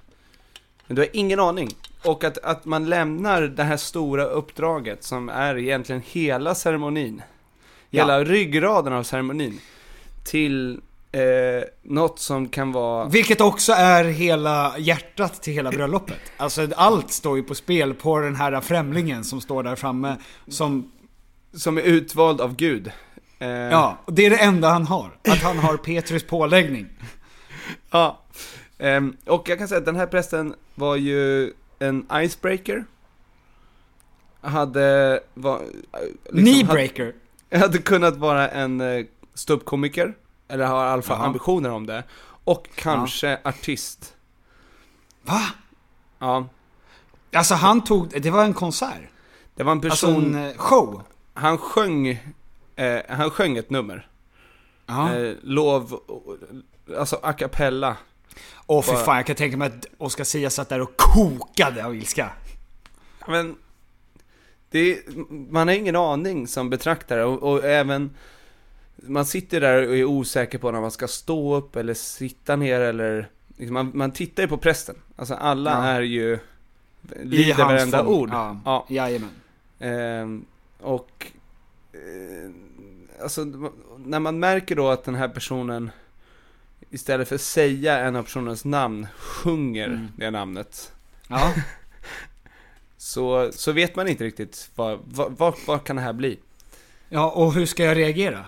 [0.86, 1.68] Men du har ingen aning.
[2.04, 7.22] Och att, att man lämnar det här stora uppdraget som är egentligen hela ceremonin,
[7.90, 8.02] Ja.
[8.02, 9.60] hela ryggraden av ceremonin,
[10.24, 10.80] till
[11.12, 11.20] eh,
[11.82, 13.08] något som kan vara...
[13.08, 16.20] Vilket också är hela hjärtat till hela bröllopet.
[16.36, 20.16] Alltså allt står ju på spel på den här främlingen som står där framme.
[20.48, 20.92] Som,
[21.52, 22.92] Som är utvald av Gud.
[23.42, 25.10] Eh, ja, och det är det enda han har.
[25.28, 26.86] Att han har Petrus påläggning.
[27.90, 28.20] Ja.
[28.78, 32.84] Ehm, och jag kan säga att den här prästen var ju en icebreaker.
[34.40, 35.62] Hade, var,
[36.30, 37.14] liksom, Kneebreaker.
[37.50, 40.14] Hade, hade kunnat vara en eh, ståuppkomiker.
[40.48, 41.26] Eller har i alla fall Jaha.
[41.26, 42.04] ambitioner om det.
[42.44, 44.14] Och kanske artist.
[45.22, 45.40] Va?
[46.18, 46.46] Ja.
[47.32, 49.00] Alltså han tog, det var en konsert.
[49.54, 51.02] Det var en Alltså person, en eh, show.
[51.34, 52.18] han sjöng,
[52.84, 54.06] eh, han sjöng ett nummer.
[54.86, 55.16] Ja.
[55.16, 56.00] Eh, lov,
[56.98, 57.96] alltså a cappella.
[58.66, 61.84] Åh fy bara- fan, jag kan tänka mig att Oscar Sia satt där och kokade
[61.86, 62.30] av ilska.
[63.28, 63.56] Men
[64.70, 64.98] det är,
[65.52, 68.10] man har ingen aning som betraktare och, och även
[68.96, 72.80] man sitter där och är osäker på när man ska stå upp eller sitta ner
[72.80, 74.96] eller liksom man, man tittar ju på prästen.
[75.16, 75.84] Alltså alla Ja.
[75.84, 76.38] är ju
[77.22, 78.08] lider varenda form.
[78.08, 78.28] ord.
[78.32, 78.86] Ja, Ja.
[78.88, 79.30] jajamän.
[79.78, 80.44] Ehm,
[80.80, 81.26] och
[81.92, 82.50] eh,
[83.22, 83.44] alltså
[83.98, 85.90] när man märker då att den här personen
[86.90, 90.08] istället för att säga en av personens namn sjunger Mm.
[90.16, 90.92] det namnet.
[91.28, 91.54] Ja.
[92.96, 96.38] Så, så vet man inte riktigt vad, vad, vad, vad kan det här bli?
[97.08, 98.44] ja, och hur ska jag reagera?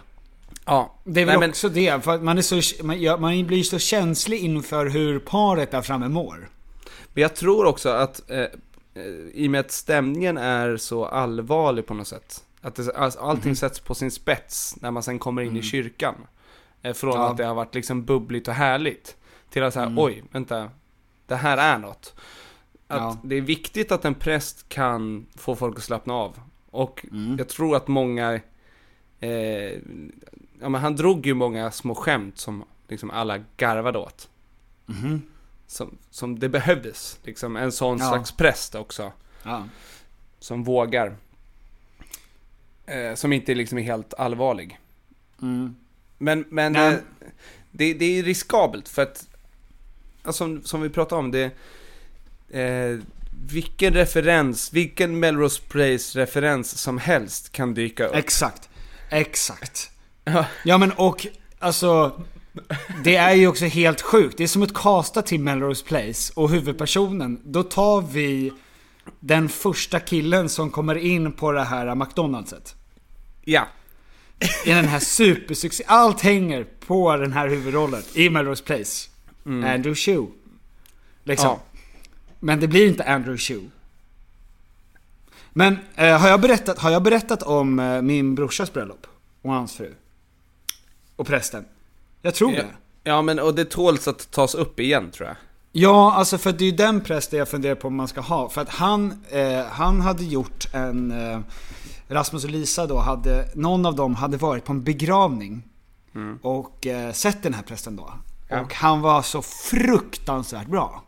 [0.64, 3.46] Ja, Det är väl Nej, men- också det, för att man, är så, man, man
[3.46, 6.48] blir så känslig inför hur paret där framme mår.
[7.14, 8.48] Men jag tror också att eh, eh,
[9.35, 12.44] i och med att stämningen är så allvarlig på något sätt.
[12.62, 13.57] Att det, alltså, allting Mhm.
[13.57, 15.61] sätts på sin spets när man sen kommer in Mm.
[15.61, 16.14] i kyrkan.
[16.83, 17.31] Eh, från Ja.
[17.31, 19.16] att det har varit liksom bubbligt och härligt.
[19.51, 19.98] Till att säga, Mm.
[19.98, 20.70] oj, vänta,
[21.27, 22.14] det här är något.
[22.88, 23.18] Att Ja.
[23.25, 26.40] det är viktigt att en präst kan få folk att slappna av.
[26.70, 27.37] Och Mm.
[27.38, 28.40] jag tror att många,
[29.20, 29.31] eh,
[30.61, 34.29] ja men han drog ju många små skämt som liksom alla garvade åt.
[34.87, 35.22] Mhm.
[35.66, 38.09] Som, som det behövdes, liksom en sån Ja.
[38.09, 39.12] slags präst också.
[40.38, 41.16] Som vågar.
[42.87, 44.79] Eh, som inte liksom är helt allvarlig.
[45.42, 45.77] Mm.
[46.18, 46.92] Men, men Nej.
[46.92, 46.99] eh,
[47.71, 49.27] det, det är riskabelt för att,
[50.23, 51.51] alltså, som, som vi pratade om, det,
[52.61, 52.99] eh,
[53.49, 58.14] vilken referens, vilken Melrose Place-referens som helst kan dyka upp.
[58.14, 58.68] Exakt.
[59.11, 59.90] Exakt.
[60.25, 60.47] Ja.
[60.64, 61.27] Ja men och,
[61.59, 62.23] alltså...
[63.05, 64.38] Det är ju också helt sjukt.
[64.38, 68.53] Det är som att kasta till Melrose Place och huvudpersonen, då tar vi
[69.21, 72.75] den första killen som kommer in på det här McDonaldset.
[73.45, 73.69] Ja,
[74.65, 79.09] I den här supersuccé, allt hänger på den här huvudrollen i Melrose Place.
[79.45, 80.27] Andrew Shue.
[81.25, 81.49] Liksom.
[81.49, 81.61] Ja.
[82.41, 83.71] Men det blir inte Andrew Shue.
[85.53, 89.07] Men eh, har, jag berättat, har jag berättat om eh, min brorsas bröllop?
[89.43, 89.95] Och hans fru?
[91.17, 91.65] Och prästen?
[92.23, 92.62] Jag tror ja.
[92.62, 92.69] det.
[93.03, 95.37] ja men och det tåls att tas upp igen tror jag.
[95.72, 98.48] Ja, alltså för det är ju den prästen jag funderar på om man ska ha.
[98.48, 101.11] För att han, eh, han hade gjort en...
[101.11, 101.40] Eh,
[102.08, 105.62] Rasmus och Lisa då hade, någon av dem hade varit på en begravning.
[106.42, 108.12] Och eh, sett den här prästen då.
[108.48, 108.61] Ja.
[108.61, 111.02] Och han var så fruktansvärt bra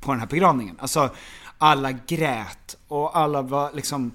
[0.00, 0.76] på den här begravningen.
[0.78, 1.10] Alltså
[1.58, 4.12] alla grät och alla var liksom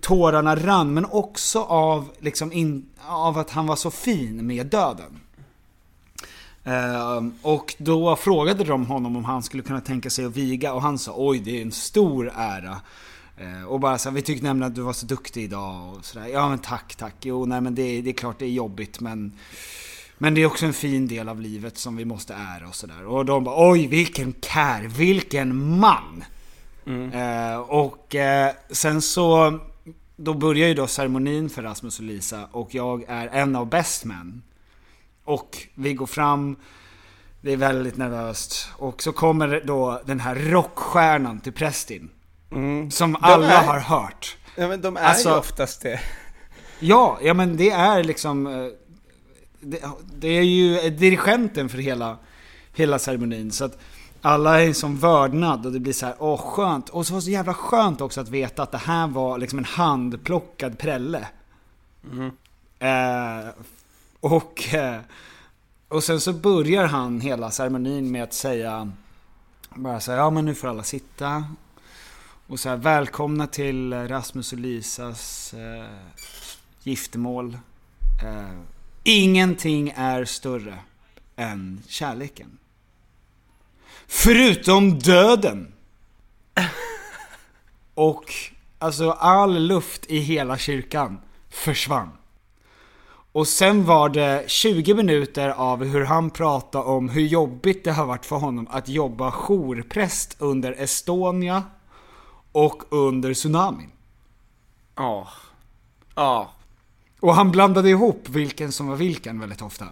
[0.00, 5.20] Tårarna rann men också av, liksom in, av att han var så fin med döden.
[6.64, 10.82] Ehm, och då frågade de honom om han skulle kunna tänka sig att viga och
[10.82, 12.80] han sa oj det är en stor ära.
[13.38, 16.04] Ehm, och bara så här, vi tyckte nämligen att du var så duktig idag och
[16.04, 16.26] sådär.
[16.26, 17.14] Ja men tack, tack.
[17.20, 19.32] Jo nej men det, det är klart det är jobbigt men
[20.18, 23.06] men det är också en fin del av livet som vi måste ära och sådär.
[23.06, 26.24] Och de bara oj vilken kär, vilken man!
[27.12, 29.58] Eh, och eh, sen så,
[30.16, 34.04] då börjar ju då ceremonin för Rasmus och Lisa och jag är en av best
[34.04, 34.42] men.
[35.32, 36.56] Och vi går fram,
[37.40, 38.68] det är väldigt nervöst.
[38.76, 42.10] Och så kommer då den här rockstjärnan till prästin.
[42.90, 44.36] Som alla är- har hört.
[44.56, 46.00] Ja men de är Alltså- ju oftast det.
[46.80, 48.66] Ja, ja men det är liksom eh,
[49.60, 49.82] det,
[50.14, 52.16] det är ju dirigenten för hela,
[52.74, 53.52] hela ceremonin.
[53.52, 53.78] Så att
[54.22, 56.88] alla är som vördnad och det blir så här, åh skönt.
[56.88, 59.58] Och så var det så jävla skönt också att veta att det här var liksom
[59.58, 61.26] en handplockad prälle.
[62.78, 63.48] Eh,
[64.22, 65.00] och, eh,
[65.88, 68.92] och sen så börjar han hela ceremonin med att säga
[69.74, 71.44] Bara så här, ja men nu får alla sitta.
[72.46, 75.86] Och så här, välkomna till Rasmus och Lisas eh,
[76.82, 77.58] giftermål.
[78.24, 78.58] Eh,
[79.04, 80.78] ingenting är större
[81.36, 82.58] än kärleken.
[84.06, 85.72] Förutom döden.
[87.94, 88.24] Och
[88.78, 91.20] alltså all luft i hela kyrkan
[91.50, 92.10] försvann.
[93.32, 98.06] Och sen var det 20 minuter av hur han pratade om hur jobbigt det har
[98.06, 101.62] varit för honom att jobba jourpräst under Estonia
[102.52, 103.90] och under tsunamin.
[104.96, 105.28] Ja.
[106.14, 106.50] Ja.
[107.20, 109.84] Och han blandade ihop vilken som var vilken väldigt ofta.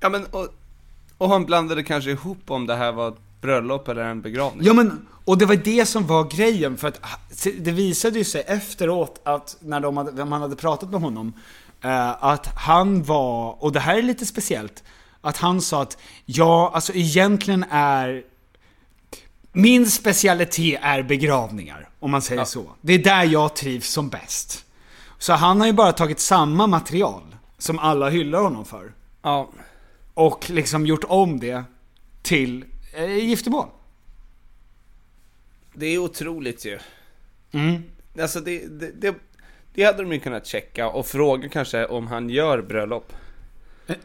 [0.00, 0.48] Ja men, och,
[1.18, 4.66] och han blandade kanske ihop om det här var ett bröllop eller en begravning.
[4.66, 7.00] Ja men, och det var det som var grejen för att
[7.58, 11.32] det visade ju sig efteråt att när de hade, man hade pratat med honom
[11.80, 14.84] att han var, och det här är lite speciellt,
[15.20, 18.24] att han sa att ja, alltså egentligen är
[19.52, 22.70] min specialitet är begravningar, om man säger så.
[22.80, 24.64] Det är där jag trivs som bäst.
[25.18, 28.92] Så han har ju bara tagit samma material som alla hyllar honom för.
[29.22, 29.50] Ja.
[30.14, 31.64] Och liksom gjort om det
[32.22, 32.64] till
[32.94, 33.68] eh, giftermål.
[35.74, 36.78] Det är otroligt ju.
[37.52, 37.82] Mm.
[38.20, 39.14] Alltså det, det, det,
[39.76, 43.12] det hade de ju kunnat checka och fråga kanske om han gör bröllop.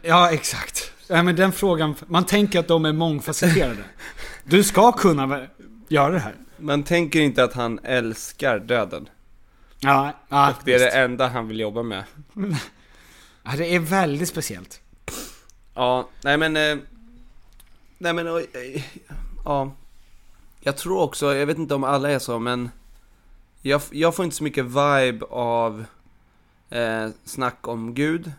[0.02, 0.92] Ja, exakt.
[1.08, 3.84] Ja, men den frågan, man tänker att de är mångfacetterade.
[4.44, 5.48] Du ska kunna
[5.88, 6.36] göra det här.
[6.58, 9.10] Man tänker inte att han älskar döden.
[9.80, 12.04] Ja, ja Och det är det enda han vill jobba med.
[13.44, 14.82] ja, det är väldigt speciellt.
[15.74, 16.58] Ja, nej men...
[16.58, 16.78] Eh,
[17.98, 18.44] nej men, eh,
[19.46, 19.72] ja.
[20.60, 22.70] Jag tror också, jag vet inte om alla är så, men...
[23.62, 25.86] Jag, jag får inte så mycket vibe av
[26.70, 28.32] eh, snack om Gud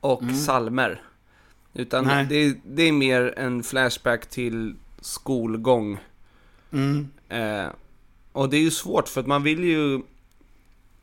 [0.00, 1.02] och salmer.
[1.74, 5.98] Utan det, det är mer en flashback till skolgång.
[6.72, 7.08] Mm.
[7.28, 7.66] Eh,
[8.32, 10.02] och det är ju svårt för att man vill ju...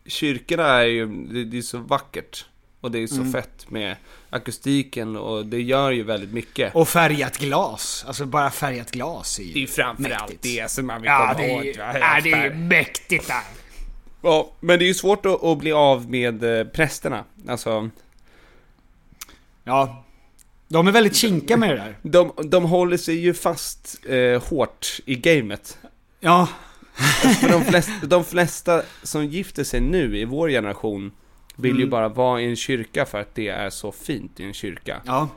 [0.06, 2.46] Kyrkorna är ju, det, det är så vackert.
[2.84, 3.96] Och det är så fett med
[4.30, 6.76] akustiken och det gör ju väldigt mycket.
[6.76, 8.04] Och färgat glas.
[8.08, 10.44] Alltså bara färgat glas är ju det är ju framförallt mäktigt.
[10.44, 11.66] det som man vill Ja, komma det åt.
[11.66, 12.00] är, va?
[12.00, 13.42] ja, det är mäktigt där.
[14.22, 17.24] Ja, men det är ju svårt att, att bli av med eh, prästerna.
[17.48, 17.90] Alltså,
[19.64, 20.04] Ja.
[20.68, 21.96] De är väldigt kinka med det där.
[22.02, 25.78] de, de håller sig ju fast eh, hårt i gamet.
[26.20, 26.48] Ja.
[27.42, 31.12] För de flesta, de flesta som gifter sig nu i vår generation
[31.56, 34.54] vill ju bara vara i en kyrka för att det är så fint i en
[34.54, 35.02] kyrka.
[35.06, 35.30] Ja.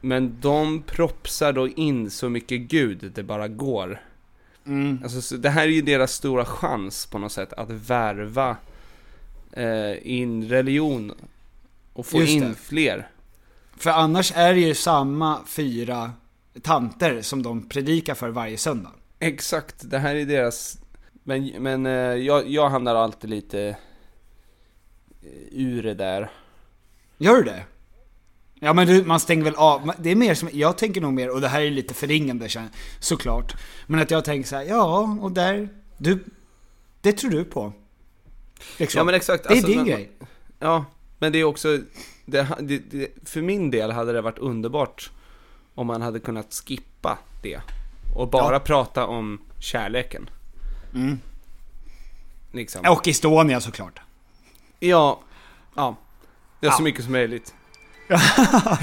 [0.00, 4.00] Men de propsar då in så mycket Gud det bara går.
[4.66, 5.00] Mm.
[5.02, 8.56] Alltså, så det här är ju deras stora chans på något sätt att värva
[9.52, 11.12] eh, in religion
[11.92, 12.54] och få Just in det.
[12.54, 13.08] fler.
[13.76, 16.12] För annars är det ju samma fyra
[16.62, 18.92] tanter som de predikar för varje söndag.
[19.18, 20.78] Exakt, det här är deras...
[21.22, 23.76] Men, men eh, jag, jag hamnar alltid lite
[25.50, 26.30] ur det där.
[27.18, 27.64] Gör du det?
[28.54, 31.30] Ja men du, man stänger väl av, det är mer som, jag tänker nog mer,
[31.30, 32.48] och det här är lite förringande
[33.00, 33.56] såklart.
[33.86, 36.24] Men att jag tänker så här, ja, och där, du,
[37.00, 37.72] det tror du på.
[38.78, 38.98] Liksom.
[38.98, 39.42] Ja men exakt.
[39.44, 40.10] Det är alltså, din men- grej.
[40.58, 40.84] Ja,
[41.18, 41.78] men det är också...
[42.26, 45.10] Det, det, det, för min del hade det varit underbart
[45.74, 47.60] om man hade kunnat skippa det.
[48.16, 48.60] Och bara Ja.
[48.60, 50.30] prata om kärleken.
[50.94, 51.18] Mm.
[52.52, 52.80] Liksom.
[52.88, 54.00] Och Estonia såklart.
[54.78, 55.20] Ja,
[55.74, 55.96] ja.
[56.60, 56.84] Det är så Ja.
[56.84, 57.54] mycket som möjligt.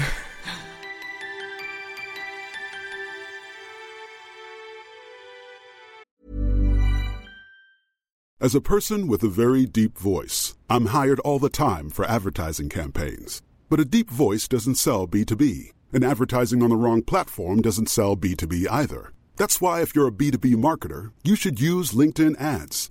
[8.38, 12.68] As a person with a very deep voice, I'm hired all the time for advertising
[12.68, 13.42] campaigns.
[13.70, 18.16] But a deep voice doesn't sell B2B, and advertising on the wrong platform doesn't sell
[18.16, 19.12] B2B either.
[19.36, 22.90] That's why, if you're a B2B marketer, you should use LinkedIn ads.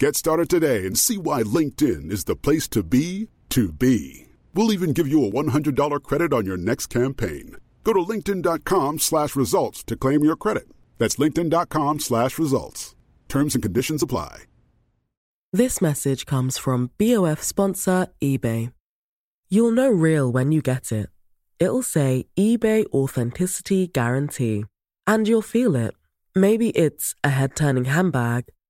[0.00, 4.28] Get started today and see why LinkedIn is the place to be to be.
[4.54, 7.56] We'll even give you a $100 credit on your next campaign.
[7.84, 10.70] Go to linkedin.com slash results to claim your credit.
[10.96, 12.94] That's linkedin.com slash results.
[13.28, 14.44] Terms and conditions apply.
[15.52, 18.72] This message comes from BOF sponsor eBay.
[19.50, 21.10] You'll know real when you get it.
[21.58, 24.64] It'll say eBay Authenticity Guarantee.
[25.06, 25.94] And you'll feel it.
[26.34, 28.44] Maybe it's a head turning handbag,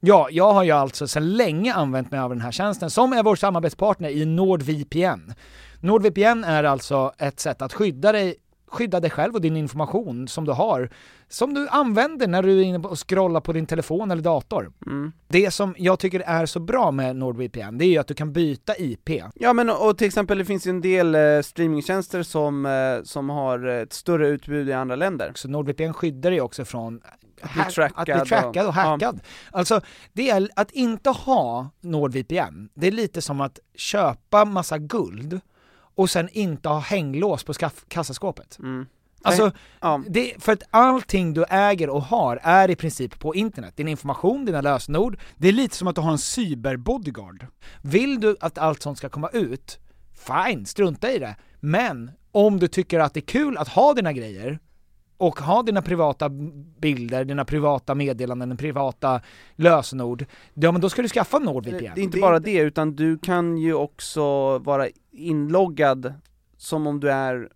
[0.00, 3.22] Ja, jag har ju alltså sedan länge använt mig av den här tjänsten som är
[3.22, 5.32] vår samarbetspartner i NordVPN.
[5.80, 8.36] NordVPN är alltså ett sätt att skydda dig
[8.70, 10.90] skydda dig själv och din information som du har,
[11.28, 14.72] som du använder när du är inne och scrollar på din telefon eller dator.
[14.86, 15.12] Mm.
[15.28, 18.32] Det som jag tycker är så bra med NordVPN, det är ju att du kan
[18.32, 19.10] byta IP.
[19.34, 23.30] Ja men och till exempel det finns ju en del eh, streamingtjänster som, eh, som
[23.30, 25.32] har ett större utbud i andra länder.
[25.34, 27.00] Så NordVPN skyddar dig också från
[27.42, 29.20] Att bli trackad att bli trackad och och- hackad.
[29.50, 29.80] Alltså,
[30.12, 35.40] det är att inte ha NordVPN, det är lite som att köpa massa guld
[35.98, 37.52] och sen inte ha hänglås på
[37.88, 38.58] kassaskåpet.
[38.58, 38.86] Mm.
[39.22, 40.02] Alltså, Ja.
[40.08, 43.76] det, för att allting du äger och har är i princip på internet.
[43.76, 47.46] Din information, dina lösenord, det är lite som att du har en cyberbodyguard.
[47.82, 49.78] Vill du att allt sånt ska komma ut,
[50.14, 51.36] fine, strunta i det.
[51.60, 54.58] Men om du tycker att det är kul att ha dina grejer,
[55.18, 56.28] och ha dina privata
[56.80, 59.20] bilder, dina privata meddelanden, dina privata
[59.56, 61.92] lösenord, ja men då ska du skaffa NordVPN.
[61.94, 66.14] Det är inte bara det, utan du kan ju också vara inloggad
[66.56, 67.48] som om du är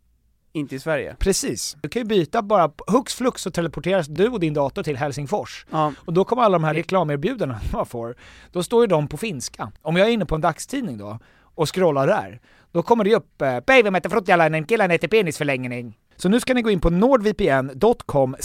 [0.52, 1.16] inte i Sverige.
[1.18, 1.76] Precis.
[1.82, 5.66] Du kan ju byta bara, hux flux så teleporteras du och din dator till Helsingfors.
[5.70, 5.92] Ja.
[5.98, 8.16] Och då kommer alla de här reklamerbjudandena man får,
[8.52, 9.72] då står ju de på finska.
[9.82, 11.18] Om jag är inne på en dagstidning då,
[11.54, 12.40] och scrollar där,
[12.72, 15.98] då kommer det upp eh, “Päivä mätte fruttjalainen, killen heter penisförlängning”.
[16.22, 18.36] Så nu ska ni gå in på nordvpn.com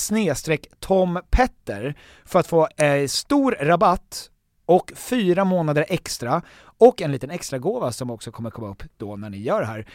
[0.80, 4.30] tompetter för att få eh, stor rabatt
[4.65, 9.15] och fyra månader extra och en liten extra gåva som också kommer komma upp då
[9.15, 9.88] när ni gör det här.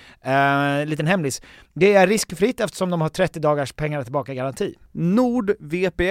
[0.80, 1.42] Eh, liten hemlis.
[1.72, 4.74] Det är riskfritt eftersom de har 30 dagars pengar tillbaka garanti.
[4.92, 6.04] nordvpn.com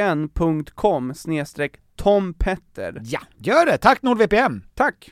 [1.95, 3.01] tompetter.
[3.03, 3.77] Ja, gör det!
[3.77, 4.61] Tack NordVPN!
[4.73, 5.10] Tack!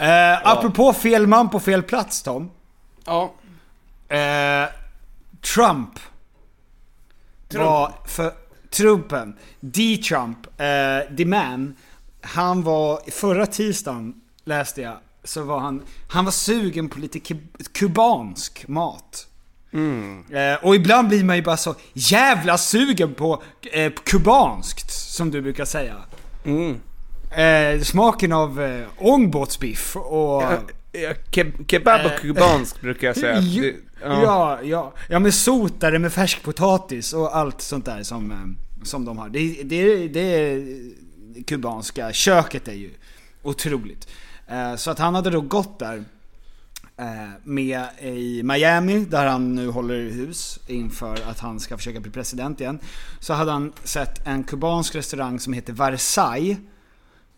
[0.00, 2.50] Eh, apropå fel man på fel plats Tom.
[3.04, 3.32] Ja.
[4.16, 4.68] Eh,
[5.54, 5.90] Trump.
[7.64, 8.32] Var för
[8.70, 9.36] Trumpen.
[9.60, 11.76] D-Trump, eh, the man.
[12.22, 17.72] Han var, förra tisdagen läste jag, så var han, han var sugen på lite kub-
[17.72, 19.26] kubansk mat.
[20.30, 23.42] Eh, och ibland blir man ju bara så jävla sugen på
[23.72, 25.94] eh, kubanskt, som du brukar säga.
[27.30, 30.42] Eh, smaken av eh, ångbåtsbiff och...
[30.92, 33.40] Ja, ke- kebab och kubansk brukar jag säga.
[33.40, 34.58] Det- ja.
[34.62, 35.18] ja, ja.
[35.18, 39.28] men sotare med färskpotatis och allt sånt där som, eh, som de har.
[39.28, 40.64] Det, det, det
[41.46, 42.90] kubanska köket är ju
[43.42, 44.08] otroligt.
[44.48, 46.04] Eh, Så att han hade då gått där
[46.96, 47.06] eh,
[47.44, 52.60] med i Miami, där han nu håller hus inför att han ska försöka bli president
[52.60, 52.78] igen.
[53.20, 56.58] Så hade han sett en kubansk restaurang som heter Versailles.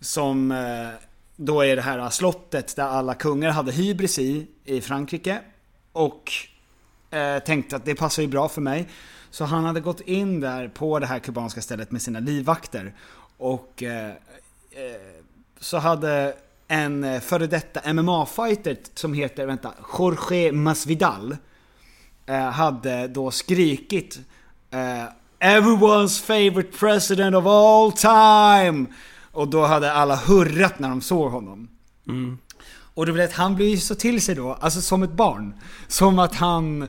[0.03, 0.89] Som eh,
[1.37, 5.41] då är det här slottet där alla kungar hade hybris i, i Frankrike.
[5.93, 6.33] Och
[7.11, 8.89] eh, tänkte att det passar ju bra för mig.
[9.31, 12.95] Så han hade gått in där på det här kubanska stället med sina livvakter.
[13.37, 14.15] Och eh, eh,
[15.61, 16.35] så hade
[16.69, 21.37] en eh, före detta MMA-fighter som heter, vänta, Jorge Masvidal.
[22.27, 24.21] Eh, hade då skrikit
[25.41, 28.87] Everyone's favorite president of all time!
[29.33, 31.69] Och då hade alla hurrat när de såg honom.
[32.95, 35.55] Och du vet, han blir ju så till sig då, alltså som ett barn.
[35.89, 36.89] Som att han,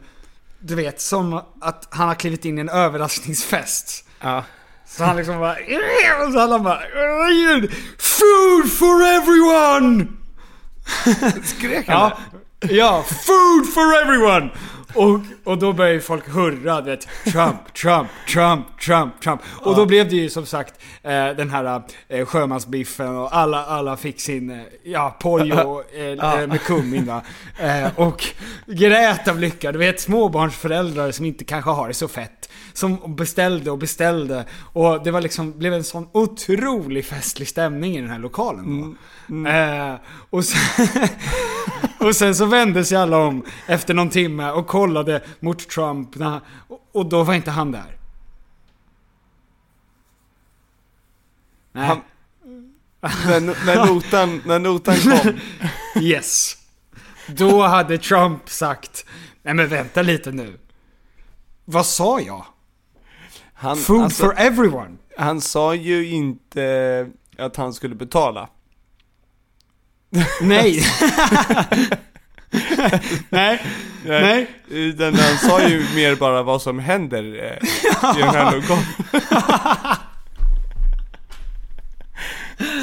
[0.60, 4.06] du vet, som att han har klivit in i en överraskningsfest.
[4.20, 4.44] Ja.
[4.86, 5.54] Så han liksom bara,
[6.26, 6.80] och så han bara,
[7.98, 10.08] Food for everyone!
[11.44, 12.18] Skrek han Ja,
[12.70, 14.50] ja, food for everyone!
[14.96, 19.42] Och, och då började folk hurra, du vet, Trump, Trump, Trump, Trump, Trump.
[19.62, 23.98] Och då blev det ju som sagt eh, den här eh, sjömansbiffen och alla, alla
[23.98, 27.22] fick sin, eh, ja, pojo eh, eh, med kummin va.
[27.60, 28.26] Eh, och
[28.66, 29.72] grät av lycka.
[29.72, 32.50] Du vet småbarnsföräldrar som inte kanske har det så fett.
[32.74, 34.46] Som beställde och beställde.
[34.74, 38.96] Och det var liksom, blev en sån otrolig festlig stämning i den här lokalen
[39.28, 39.50] då.
[39.50, 39.96] Eh,
[40.30, 40.88] och, sen,
[42.04, 46.10] och sen så vände sig alla om efter någon timme och kollade mot Trump.
[46.92, 47.98] Och då var inte han där.
[51.72, 51.88] Nej.
[51.88, 52.02] Han-
[53.26, 55.40] När, när, notan, när notan kom.
[56.04, 56.58] Yes.
[57.28, 59.06] Då hade Trump sagt,
[59.44, 60.60] nej men vänta lite nu.
[61.66, 62.46] Vad sa jag?
[63.54, 64.92] Han, Food alltså, for everyone.
[65.18, 68.50] han sa ju inte att han skulle betala.
[70.42, 70.84] Nej.
[73.30, 73.62] nej.
[74.06, 74.48] Nej.
[74.70, 77.70] Utan han sa ju mer bara vad som händer eh,
[78.18, 78.84] i den här lokalen.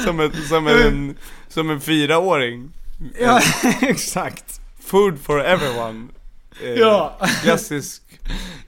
[0.05, 1.15] som, en, som, en,
[1.47, 2.69] som en fyraåring.
[3.21, 3.41] Ja,
[3.81, 4.61] exakt.
[4.85, 6.07] Food for everyone.
[6.63, 7.17] Eh, Ja.
[7.43, 8.01] Klassisk.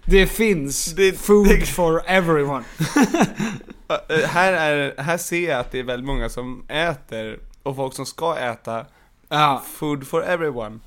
[0.06, 2.64] Det finns Det- food det- for everyone.
[4.10, 7.94] Eh, här, är, här ser jag att det är väldigt många som äter, och folk
[7.94, 8.86] som ska äta,
[9.30, 9.64] Ja.
[9.74, 10.80] food for everyone.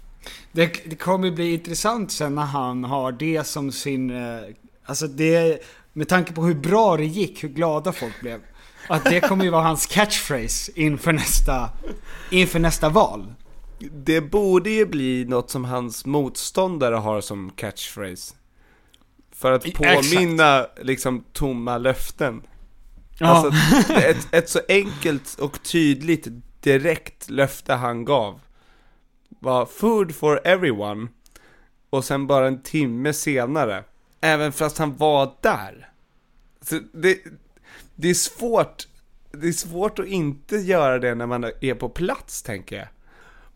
[0.53, 4.11] Det, det kommer bli intressant sen när han har det som sin...
[4.11, 4.41] eh,
[4.85, 5.63] Alltså det...
[5.93, 8.41] Med tanke på hur bra det gick, hur glada folk blev.
[8.89, 11.71] Att det kommer ju vara hans catchphrase inför nästa...
[12.31, 13.35] Inför nästa val.
[13.79, 18.35] Det borde ju bli något som hans motståndare har som catchphrase.
[19.33, 22.43] För att påminna liksom tomma löften.
[23.19, 23.27] Ja.
[23.27, 26.27] Alltså ett, ett så enkelt och tydligt
[26.67, 28.41] direkt löfte han gav
[29.29, 31.09] var food for everyone
[31.91, 33.85] och sen bara en timme senare,
[34.21, 35.91] även fast han var där.
[36.61, 37.19] Så det,
[37.95, 38.89] det är svårt,
[39.33, 42.89] det är svårt att inte göra det när man är på plats tänker jag.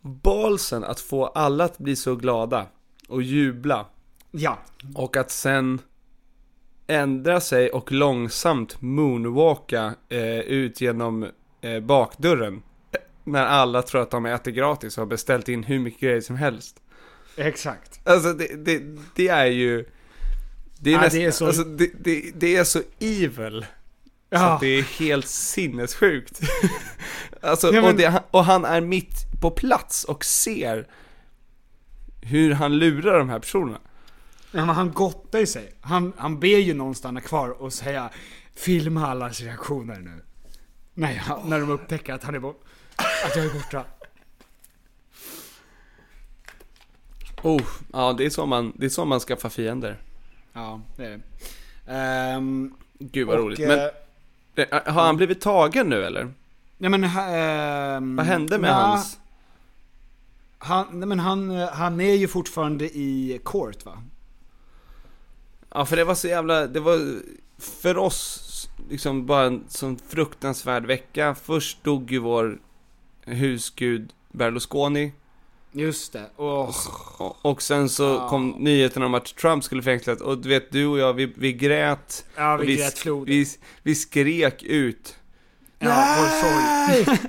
[0.01, 2.67] Balsen att få alla att bli så glada
[3.09, 3.87] och jubla
[4.31, 4.59] Ja.
[4.95, 5.79] och att sen
[6.87, 11.27] ändra sig och långsamt moonwalka eh, ut genom
[11.61, 12.63] eh, bakdörren.
[13.25, 16.37] När alla tror att de äter gratis och har beställt in hur mycket grejer som
[16.37, 16.77] helst.
[17.37, 18.01] Exakt.
[18.09, 18.83] Alltså det, det,
[19.15, 19.85] det är ju...
[20.79, 23.61] Det är, Ja, nästan, det är så- Alltså, det, det, det är så evil.
[23.63, 23.67] Så
[24.37, 24.51] Ja.
[24.55, 26.41] att det är helt sinnessjukt.
[27.41, 30.87] alltså, Ja, men- och, det, och han är mitt på plats och ser
[32.23, 33.79] hur han lurar de här personerna.
[34.53, 35.73] Ja, men han gottar ju sig.
[35.81, 38.11] Han, han ber ju någon stanna kvar och säga
[38.57, 40.23] Filma allas reaktioner nu.
[40.95, 42.65] När, jag, när de upptäcker att han är bort,
[43.27, 43.85] Att jag är borta.
[47.43, 49.99] Oh, ja det är så man, det är så man skaffar fiender.
[50.53, 51.21] Ja, det är det.
[51.93, 53.61] Ehm, Gud vad och, roligt.
[53.61, 53.79] eh, Men
[54.71, 56.33] eh, har han blivit tagen nu eller?
[56.79, 57.05] Ja men...
[57.05, 59.19] ehm, Vad hände med nja, hans?
[60.59, 64.03] Han, nej, men han, eh, han är ju fortfarande i court va?
[65.75, 67.21] Ja för det var så jävla, det var
[67.59, 68.47] för oss
[68.91, 71.35] liksom bara en sån fruktansvärd vecka.
[71.43, 72.59] Först dog ju vår
[73.27, 75.13] husgud Berlusconi.
[75.73, 76.31] Just det.
[76.37, 76.69] Och,
[77.19, 78.29] Och, och sen så Ja.
[78.29, 80.21] kom nyheten om att Trump skulle fängslas.
[80.21, 82.25] Och du vet, du och jag, vi, vi grät.
[82.37, 83.27] ja, vi vi, grät flod.
[83.29, 83.47] vi,
[83.83, 85.17] vi skrek ut.
[85.79, 87.19] ja, sorg.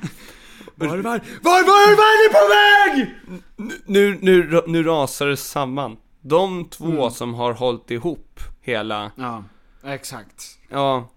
[0.76, 3.16] Var, var, var, var, var är ni på väg?
[3.86, 5.98] Nu, nu, nu rasar det samman.
[6.22, 7.12] De två Mm.
[7.12, 9.44] som har hållit ihop hela, Ja,
[9.84, 10.58] exakt.
[10.70, 11.10] ja,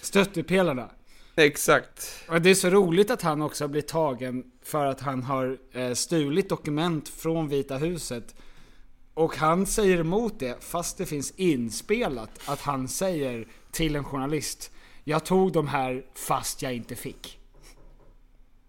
[0.00, 0.88] Stöttepelarna
[1.44, 2.24] exakt.
[2.28, 5.92] Och det är så roligt att han också blir tagen för att han har eh,
[5.92, 8.34] stulit dokument från Vita huset.
[9.14, 14.70] Och han säger emot det fast det finns inspelat att han säger till en journalist
[15.04, 17.38] Jag tog de här fast jag inte fick.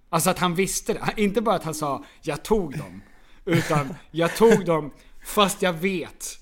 [0.10, 1.14] Alltså att han visste det.
[1.22, 3.02] Inte bara att han sa jag tog dem.
[3.46, 4.92] Utan jag tog dem
[5.26, 6.40] fast jag vet.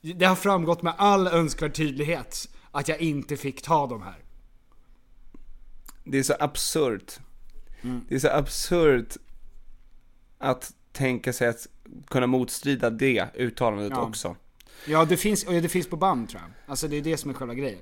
[0.00, 4.23] Det har framgått med all önskvärd tydlighet att jag inte fick ta de här.
[6.04, 7.18] Det är så absurt.
[7.82, 8.00] Mm.
[8.08, 9.16] Det är så absurt
[10.38, 11.66] att tänka sig att
[12.06, 14.02] kunna motstrida det uttalandet Ja.
[14.02, 14.36] också.
[14.86, 16.50] Ja, det finns, och det finns på band tror jag.
[16.70, 17.78] Alltså det är det som är själva grejen.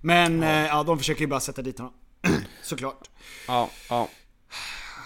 [0.00, 1.94] Men ja, ja de försöker ju bara sätta dit honom.
[2.62, 3.10] Såklart.
[3.48, 4.08] Ja, ja.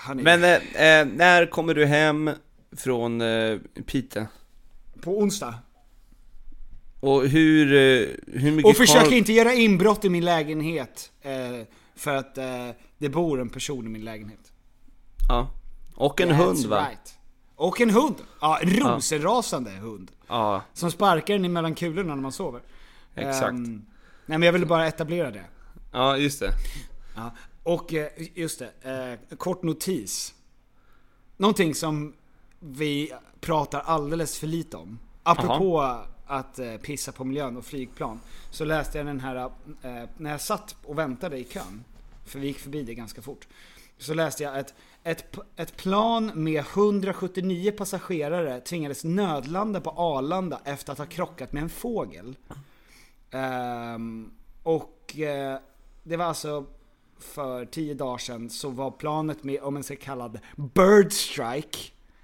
[0.00, 2.30] Han är Men eh, eh, när kommer du hem
[2.76, 4.26] från eh, Piteå?
[5.00, 5.54] på onsdag.
[7.00, 8.08] Och hur, eh,
[8.40, 11.12] hur mycket Och försök kvar- inte göra inbrott i min lägenhet.
[11.22, 11.30] Eh,
[11.96, 12.68] för att eh,
[12.98, 14.52] det bor en person i min lägenhet.
[15.28, 15.50] Ja.
[15.94, 16.86] Och en That's hund va?
[16.88, 17.18] Right.
[17.56, 18.14] Och en hund.
[18.40, 20.10] Ja, rosenrasande hund.
[20.28, 22.60] Ja, Som sparkar den mellan kulorna när man sover.
[23.14, 23.50] Exakt.
[23.50, 23.72] Ehm,
[24.26, 25.44] nej men jag ville bara etablera det.
[25.92, 26.50] ja just det.
[27.16, 27.30] Ja.
[27.62, 27.92] Och
[28.34, 30.34] just det, eh, kort notis.
[31.36, 32.14] Någonting som
[32.60, 34.98] vi pratar alldeles för lite om.
[35.22, 38.20] Apropå att eh, pissa på miljön och flygplan.
[38.50, 39.36] Så läste jag den här,
[39.82, 41.84] eh, när jag satt och väntade i kön.
[42.24, 43.46] För vi gick förbi det ganska fort.
[43.98, 44.74] Så läste jag att
[45.04, 51.62] ett, ett plan med 179 passagerare tvingades nödlanda på Arlanda efter att ha krockat med
[51.62, 52.36] en fågel.
[53.30, 54.30] Ehm,
[54.62, 55.58] och eh,
[56.02, 56.66] det var alltså
[57.18, 61.78] för tio dagar sedan så var planet med om en så kallad Bird Strike.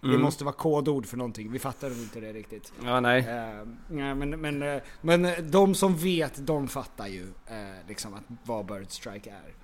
[0.05, 0.23] Det Mm.
[0.23, 2.73] måste vara kodord för någonting, vi fattar inte det riktigt.
[2.85, 3.19] Ja, nej.
[3.21, 8.15] Eh, nej, men, men, eh, men eh, de som vet, de fattar ju eh, liksom
[8.15, 9.55] att vad Bird Strike är.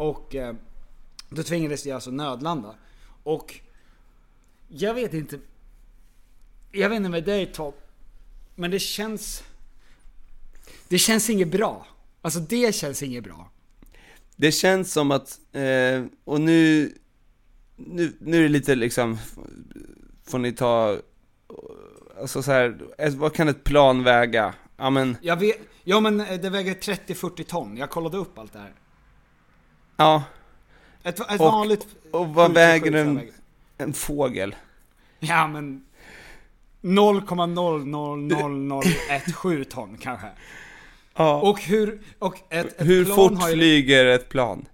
[0.00, 0.34] Och
[1.30, 2.74] då tvingades jag alltså nödlanda.
[3.22, 3.54] Och
[4.68, 5.38] jag vet inte,
[6.72, 7.72] jag vet inte med dig Tom,
[8.54, 9.44] men det känns,
[10.88, 11.86] det känns inget bra.
[12.22, 13.50] Alltså det känns inget bra.
[14.36, 16.92] Det känns som att, eh, och nu,
[17.76, 19.18] nu, nu är det lite liksom,
[20.26, 20.96] får ni ta,
[22.20, 22.78] alltså så här,
[23.16, 24.54] vad kan ett plan väga?
[24.76, 28.52] Ja men, Jag vet, ja men eh, det väger 30-40 ton, jag kollade upp allt
[28.52, 28.72] det här.
[29.96, 30.22] ja.
[31.02, 31.86] Ett, ett Och- vanligt...
[32.10, 33.32] Och vad 7-7 väger en, väger.
[33.78, 34.54] en fågel?
[35.18, 35.84] Ja men
[36.82, 40.26] 0,000017 ton kanske.
[41.16, 41.40] Ja.
[41.40, 44.66] Och hur, och ett, ett Hur fort har ju, flyger ett plan?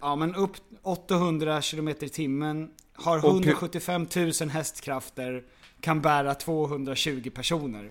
[0.00, 4.06] Ja men upp 800 km i timmen, har Och hur- 175
[4.40, 5.42] 000 hästkrafter,
[5.80, 7.90] kan bära 220 personer.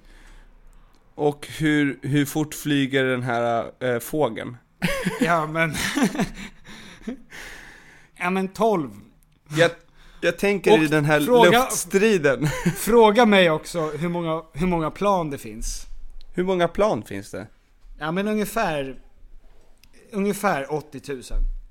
[1.15, 4.57] Och hur, hur fort flyger den här eh, fågeln?
[5.21, 5.73] Ja men...
[8.17, 8.89] ja men 12.
[9.57, 9.71] Jag,
[10.21, 12.47] jag tänker i Och den här fråga- luftstriden.
[12.77, 15.85] Fråga mig också hur många, hur många plan det finns.
[16.33, 17.47] Hur många plan finns det?
[17.99, 18.99] Ja men ungefär,
[20.11, 21.21] ungefär 80 000.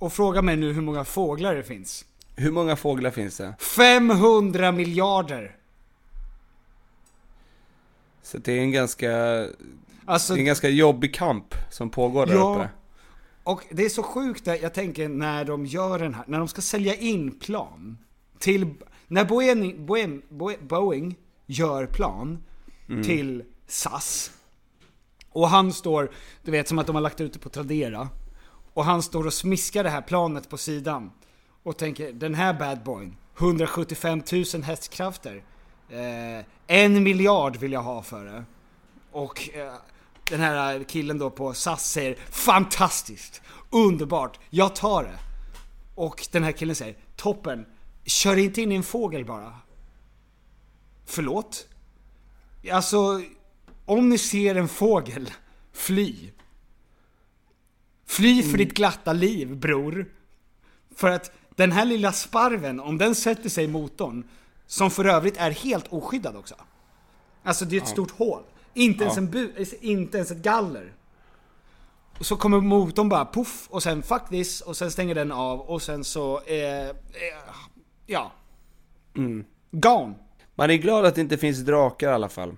[0.01, 2.05] Och fråga mig nu hur många fåglar det finns.
[2.36, 3.55] Hur många fåglar finns det?
[3.59, 5.57] 500 miljarder!
[8.22, 9.11] Så det är en ganska,
[10.05, 12.55] Alltså, det är en ganska jobbig kamp som pågår där Ja.
[12.57, 12.68] uppe.
[13.44, 16.48] och det är så sjukt där, jag tänker när de gör den här, när de
[16.48, 17.98] ska sälja in plan
[18.38, 18.66] till,
[19.07, 20.22] när Boeing, Boeing,
[20.61, 21.14] Boeing,
[21.46, 22.38] gör plan
[23.05, 24.30] till SAS.
[25.30, 26.11] Och han står,
[26.42, 28.09] du vet som att de har lagt ut det på Tradera.
[28.74, 31.10] Och han står och smiskar det här planet på sidan.
[31.62, 34.22] Och tänker, den här bad boyn, 175
[34.54, 35.42] 000 hästkrafter.
[35.88, 38.44] Eh, en miljard vill jag ha för det.
[39.12, 39.74] Och eh,
[40.30, 45.18] den här killen då på SAS säger fantastiskt, underbart, jag tar det.
[45.94, 47.66] Och den här killen säger toppen,
[48.04, 49.54] kör inte in i en fågel bara.
[51.06, 51.68] Förlåt?
[52.72, 53.22] Alltså,
[53.84, 55.30] om ni ser en fågel,
[55.72, 56.30] fly.
[58.11, 60.06] Fly för ditt glatta liv bror.
[60.96, 64.28] För att den här lilla sparven, om den sätter sig i motorn,
[64.66, 66.54] som för övrigt är helt oskyddad också.
[67.42, 68.42] Alltså det är ett stort hål.
[68.74, 70.92] Inte, ens en bu- inte ens ett galler.
[72.18, 75.61] Och så kommer motorn bara puff och sen fuck this och sen stänger den av
[75.61, 76.94] och sen så, eh, eh,
[78.06, 78.32] ja.
[79.70, 80.14] Gone.
[80.54, 82.56] Man är glad att det inte finns drakar i alla fall.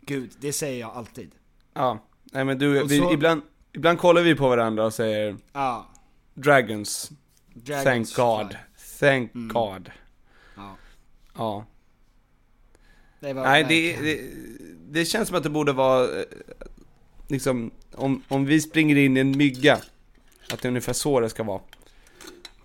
[0.00, 1.30] Gud, det säger jag alltid.
[1.74, 3.42] Ja, nej men du, vi, så- ibland,
[3.72, 5.86] ibland kollar vi på varandra och säger Ja.
[6.34, 7.10] Dragons,
[7.54, 9.08] Dragons thank God, fly.
[9.08, 9.48] thank Mm.
[9.48, 9.90] God.
[10.56, 10.76] Ja.
[11.36, 11.64] Ja.
[13.20, 14.20] Det Nej, det, det,
[14.90, 16.24] det känns som att det borde vara, eh,
[17.28, 19.74] liksom, om, om vi springer in i en mygga,
[20.52, 21.60] att det är ungefär så det ska vara.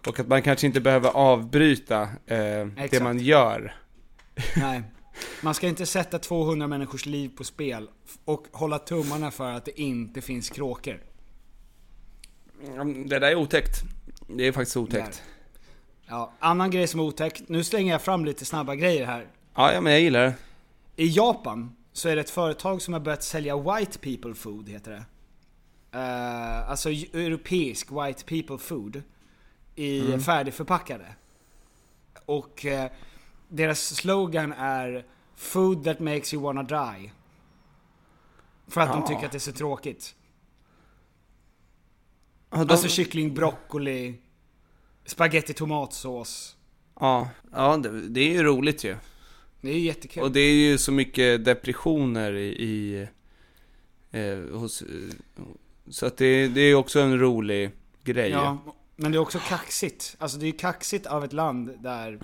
[0.08, 3.76] Och att man kanske inte behöver avbryta eh, det man gör.
[4.56, 4.82] Nej.
[5.42, 7.90] Man ska inte sätta 200 människors liv på spel
[8.26, 11.02] och hålla tummarna för att det inte finns kråkor.
[12.76, 13.82] Mm, Det där är otäckt.
[14.28, 15.24] Det är faktiskt otäckt.
[16.08, 17.42] Ja, annan grej som är otäck.
[17.48, 19.28] Nu slänger jag fram lite snabba grejer här.
[19.56, 20.34] Ja, ja, men jag gillar det.
[20.96, 24.92] I Japan så är det ett företag som har börjat sälja white people food, heter
[24.92, 25.04] det.
[26.00, 29.02] Eh, alltså europeisk white people food.
[29.76, 30.20] I Mm.
[30.22, 31.06] färdigförpackade.
[32.26, 32.92] Och eh,
[33.48, 37.12] deras slogan är Food that makes you wanna die.
[38.68, 39.08] För att de Ja.
[39.08, 40.16] tycker att det är så tråkigt.
[42.50, 44.16] Ja, de, Alltså kyckling, broccoli,
[45.06, 46.56] spaghetti tomatsås.
[47.00, 48.96] ja, ja det, det är ju roligt ju.
[49.62, 50.24] Det är ju jättekul.
[50.24, 53.08] Och det är ju så mycket depressioner i, i
[54.12, 54.88] eh, hos, eh,
[55.90, 57.72] så att det, det är också en rolig
[58.04, 58.30] grej.
[58.30, 58.58] Ja,
[58.96, 60.16] men det är också kaxigt.
[60.20, 62.20] Alltså det är ju kaxigt av ett land där,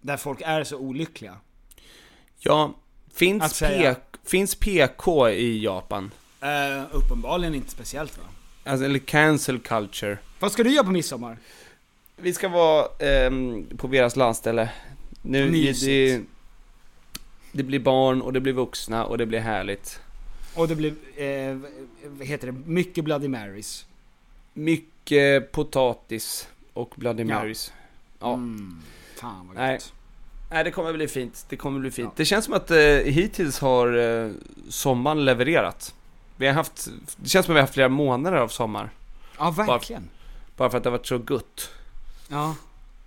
[0.00, 1.36] där folk är så olyckliga.
[2.38, 2.74] Ja,
[3.14, 6.10] finns, säga- P, finns PK i Japan?
[6.42, 8.24] Uh, uppenbarligen inte speciellt va?
[8.64, 10.18] Alltså, eller cancel culture.
[10.40, 11.38] Vad ska du göra på midsommar?
[12.16, 14.70] Vi ska vara ehm, på Veras landställe.
[15.22, 16.20] Nu, det,
[17.52, 20.00] det blir barn och det blir vuxna och det blir härligt.
[20.54, 21.56] Och det blir, eh,
[22.04, 23.86] vad heter det, mycket Bloody Marys.
[24.54, 27.34] Mycket potatis och Bloody Ja.
[27.34, 27.72] Marys.
[28.20, 28.34] Ja.
[28.34, 28.82] Mm,
[29.20, 29.78] fan vad Nej.
[30.50, 31.46] Nej, det kommer bli fint.
[31.48, 32.06] Det kommer bli fint.
[32.08, 32.12] Ja.
[32.16, 33.96] Det känns som att eh, hittills har
[34.26, 34.30] eh,
[34.68, 35.94] sommaren levererat.
[36.36, 38.90] Vi har haft, det känns som att vi har haft flera månader av sommar.
[39.38, 40.08] Ja, verkligen.
[40.56, 41.70] Bara för att det har varit så gott.
[42.28, 42.54] Ja.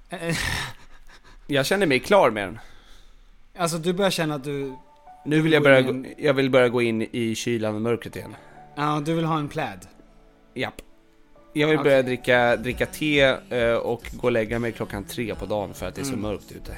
[1.48, 2.60] Jag känner mig klar med den.
[3.58, 4.76] Alltså du börjar känna att du,
[5.26, 8.36] Nu vill jag börja, gå- jag vill börja gå in i kylan och mörkret igen.
[8.76, 9.88] ja du vill ha en pläd.
[10.54, 10.82] Japp.
[11.54, 15.46] Jag vill börja dricka, dricka te eh, och gå och lägga mig klockan tre på
[15.46, 16.22] dagen för att det är så Mm.
[16.22, 16.76] mörkt ute.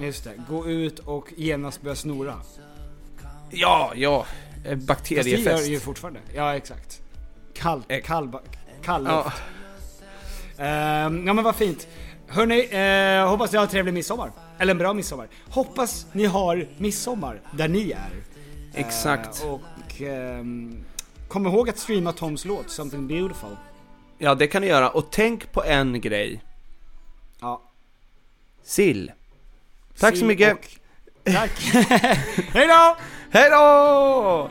[0.00, 2.34] Just det, gå ut och genast börja snora.
[3.50, 4.16] Ja, ja.
[4.18, 5.68] Eh, Fast det gör Bakteriefest.
[5.68, 6.20] ju fortfarande.
[6.34, 7.02] Ja, exakt.
[7.54, 8.40] Kall, kall, ba-
[8.84, 9.24] kall Ja.
[9.24, 9.42] luft.
[10.58, 11.88] Ehm, ja men vad fint.
[12.28, 12.60] Hörni,
[13.20, 14.30] eh, hoppas ni har en trevlig midsommar.
[14.58, 15.28] Eller en bra midsommar.
[15.48, 18.10] Hoppas ni har midsommar där ni är.
[18.74, 19.42] Exakt.
[19.42, 20.84] Eh, och ehm,
[21.28, 23.56] kom ihåg att streama Toms låt, Something Beautiful.
[24.24, 24.90] Ja, det kan ni göra.
[24.90, 26.42] Och tänk på en grej.
[27.40, 27.62] Ja.
[28.64, 29.12] Sill.
[29.98, 30.52] Tack så Sill mycket.
[30.58, 30.78] och-
[31.34, 31.50] Tack.
[32.54, 32.96] Hej då!
[33.30, 34.50] Hej då!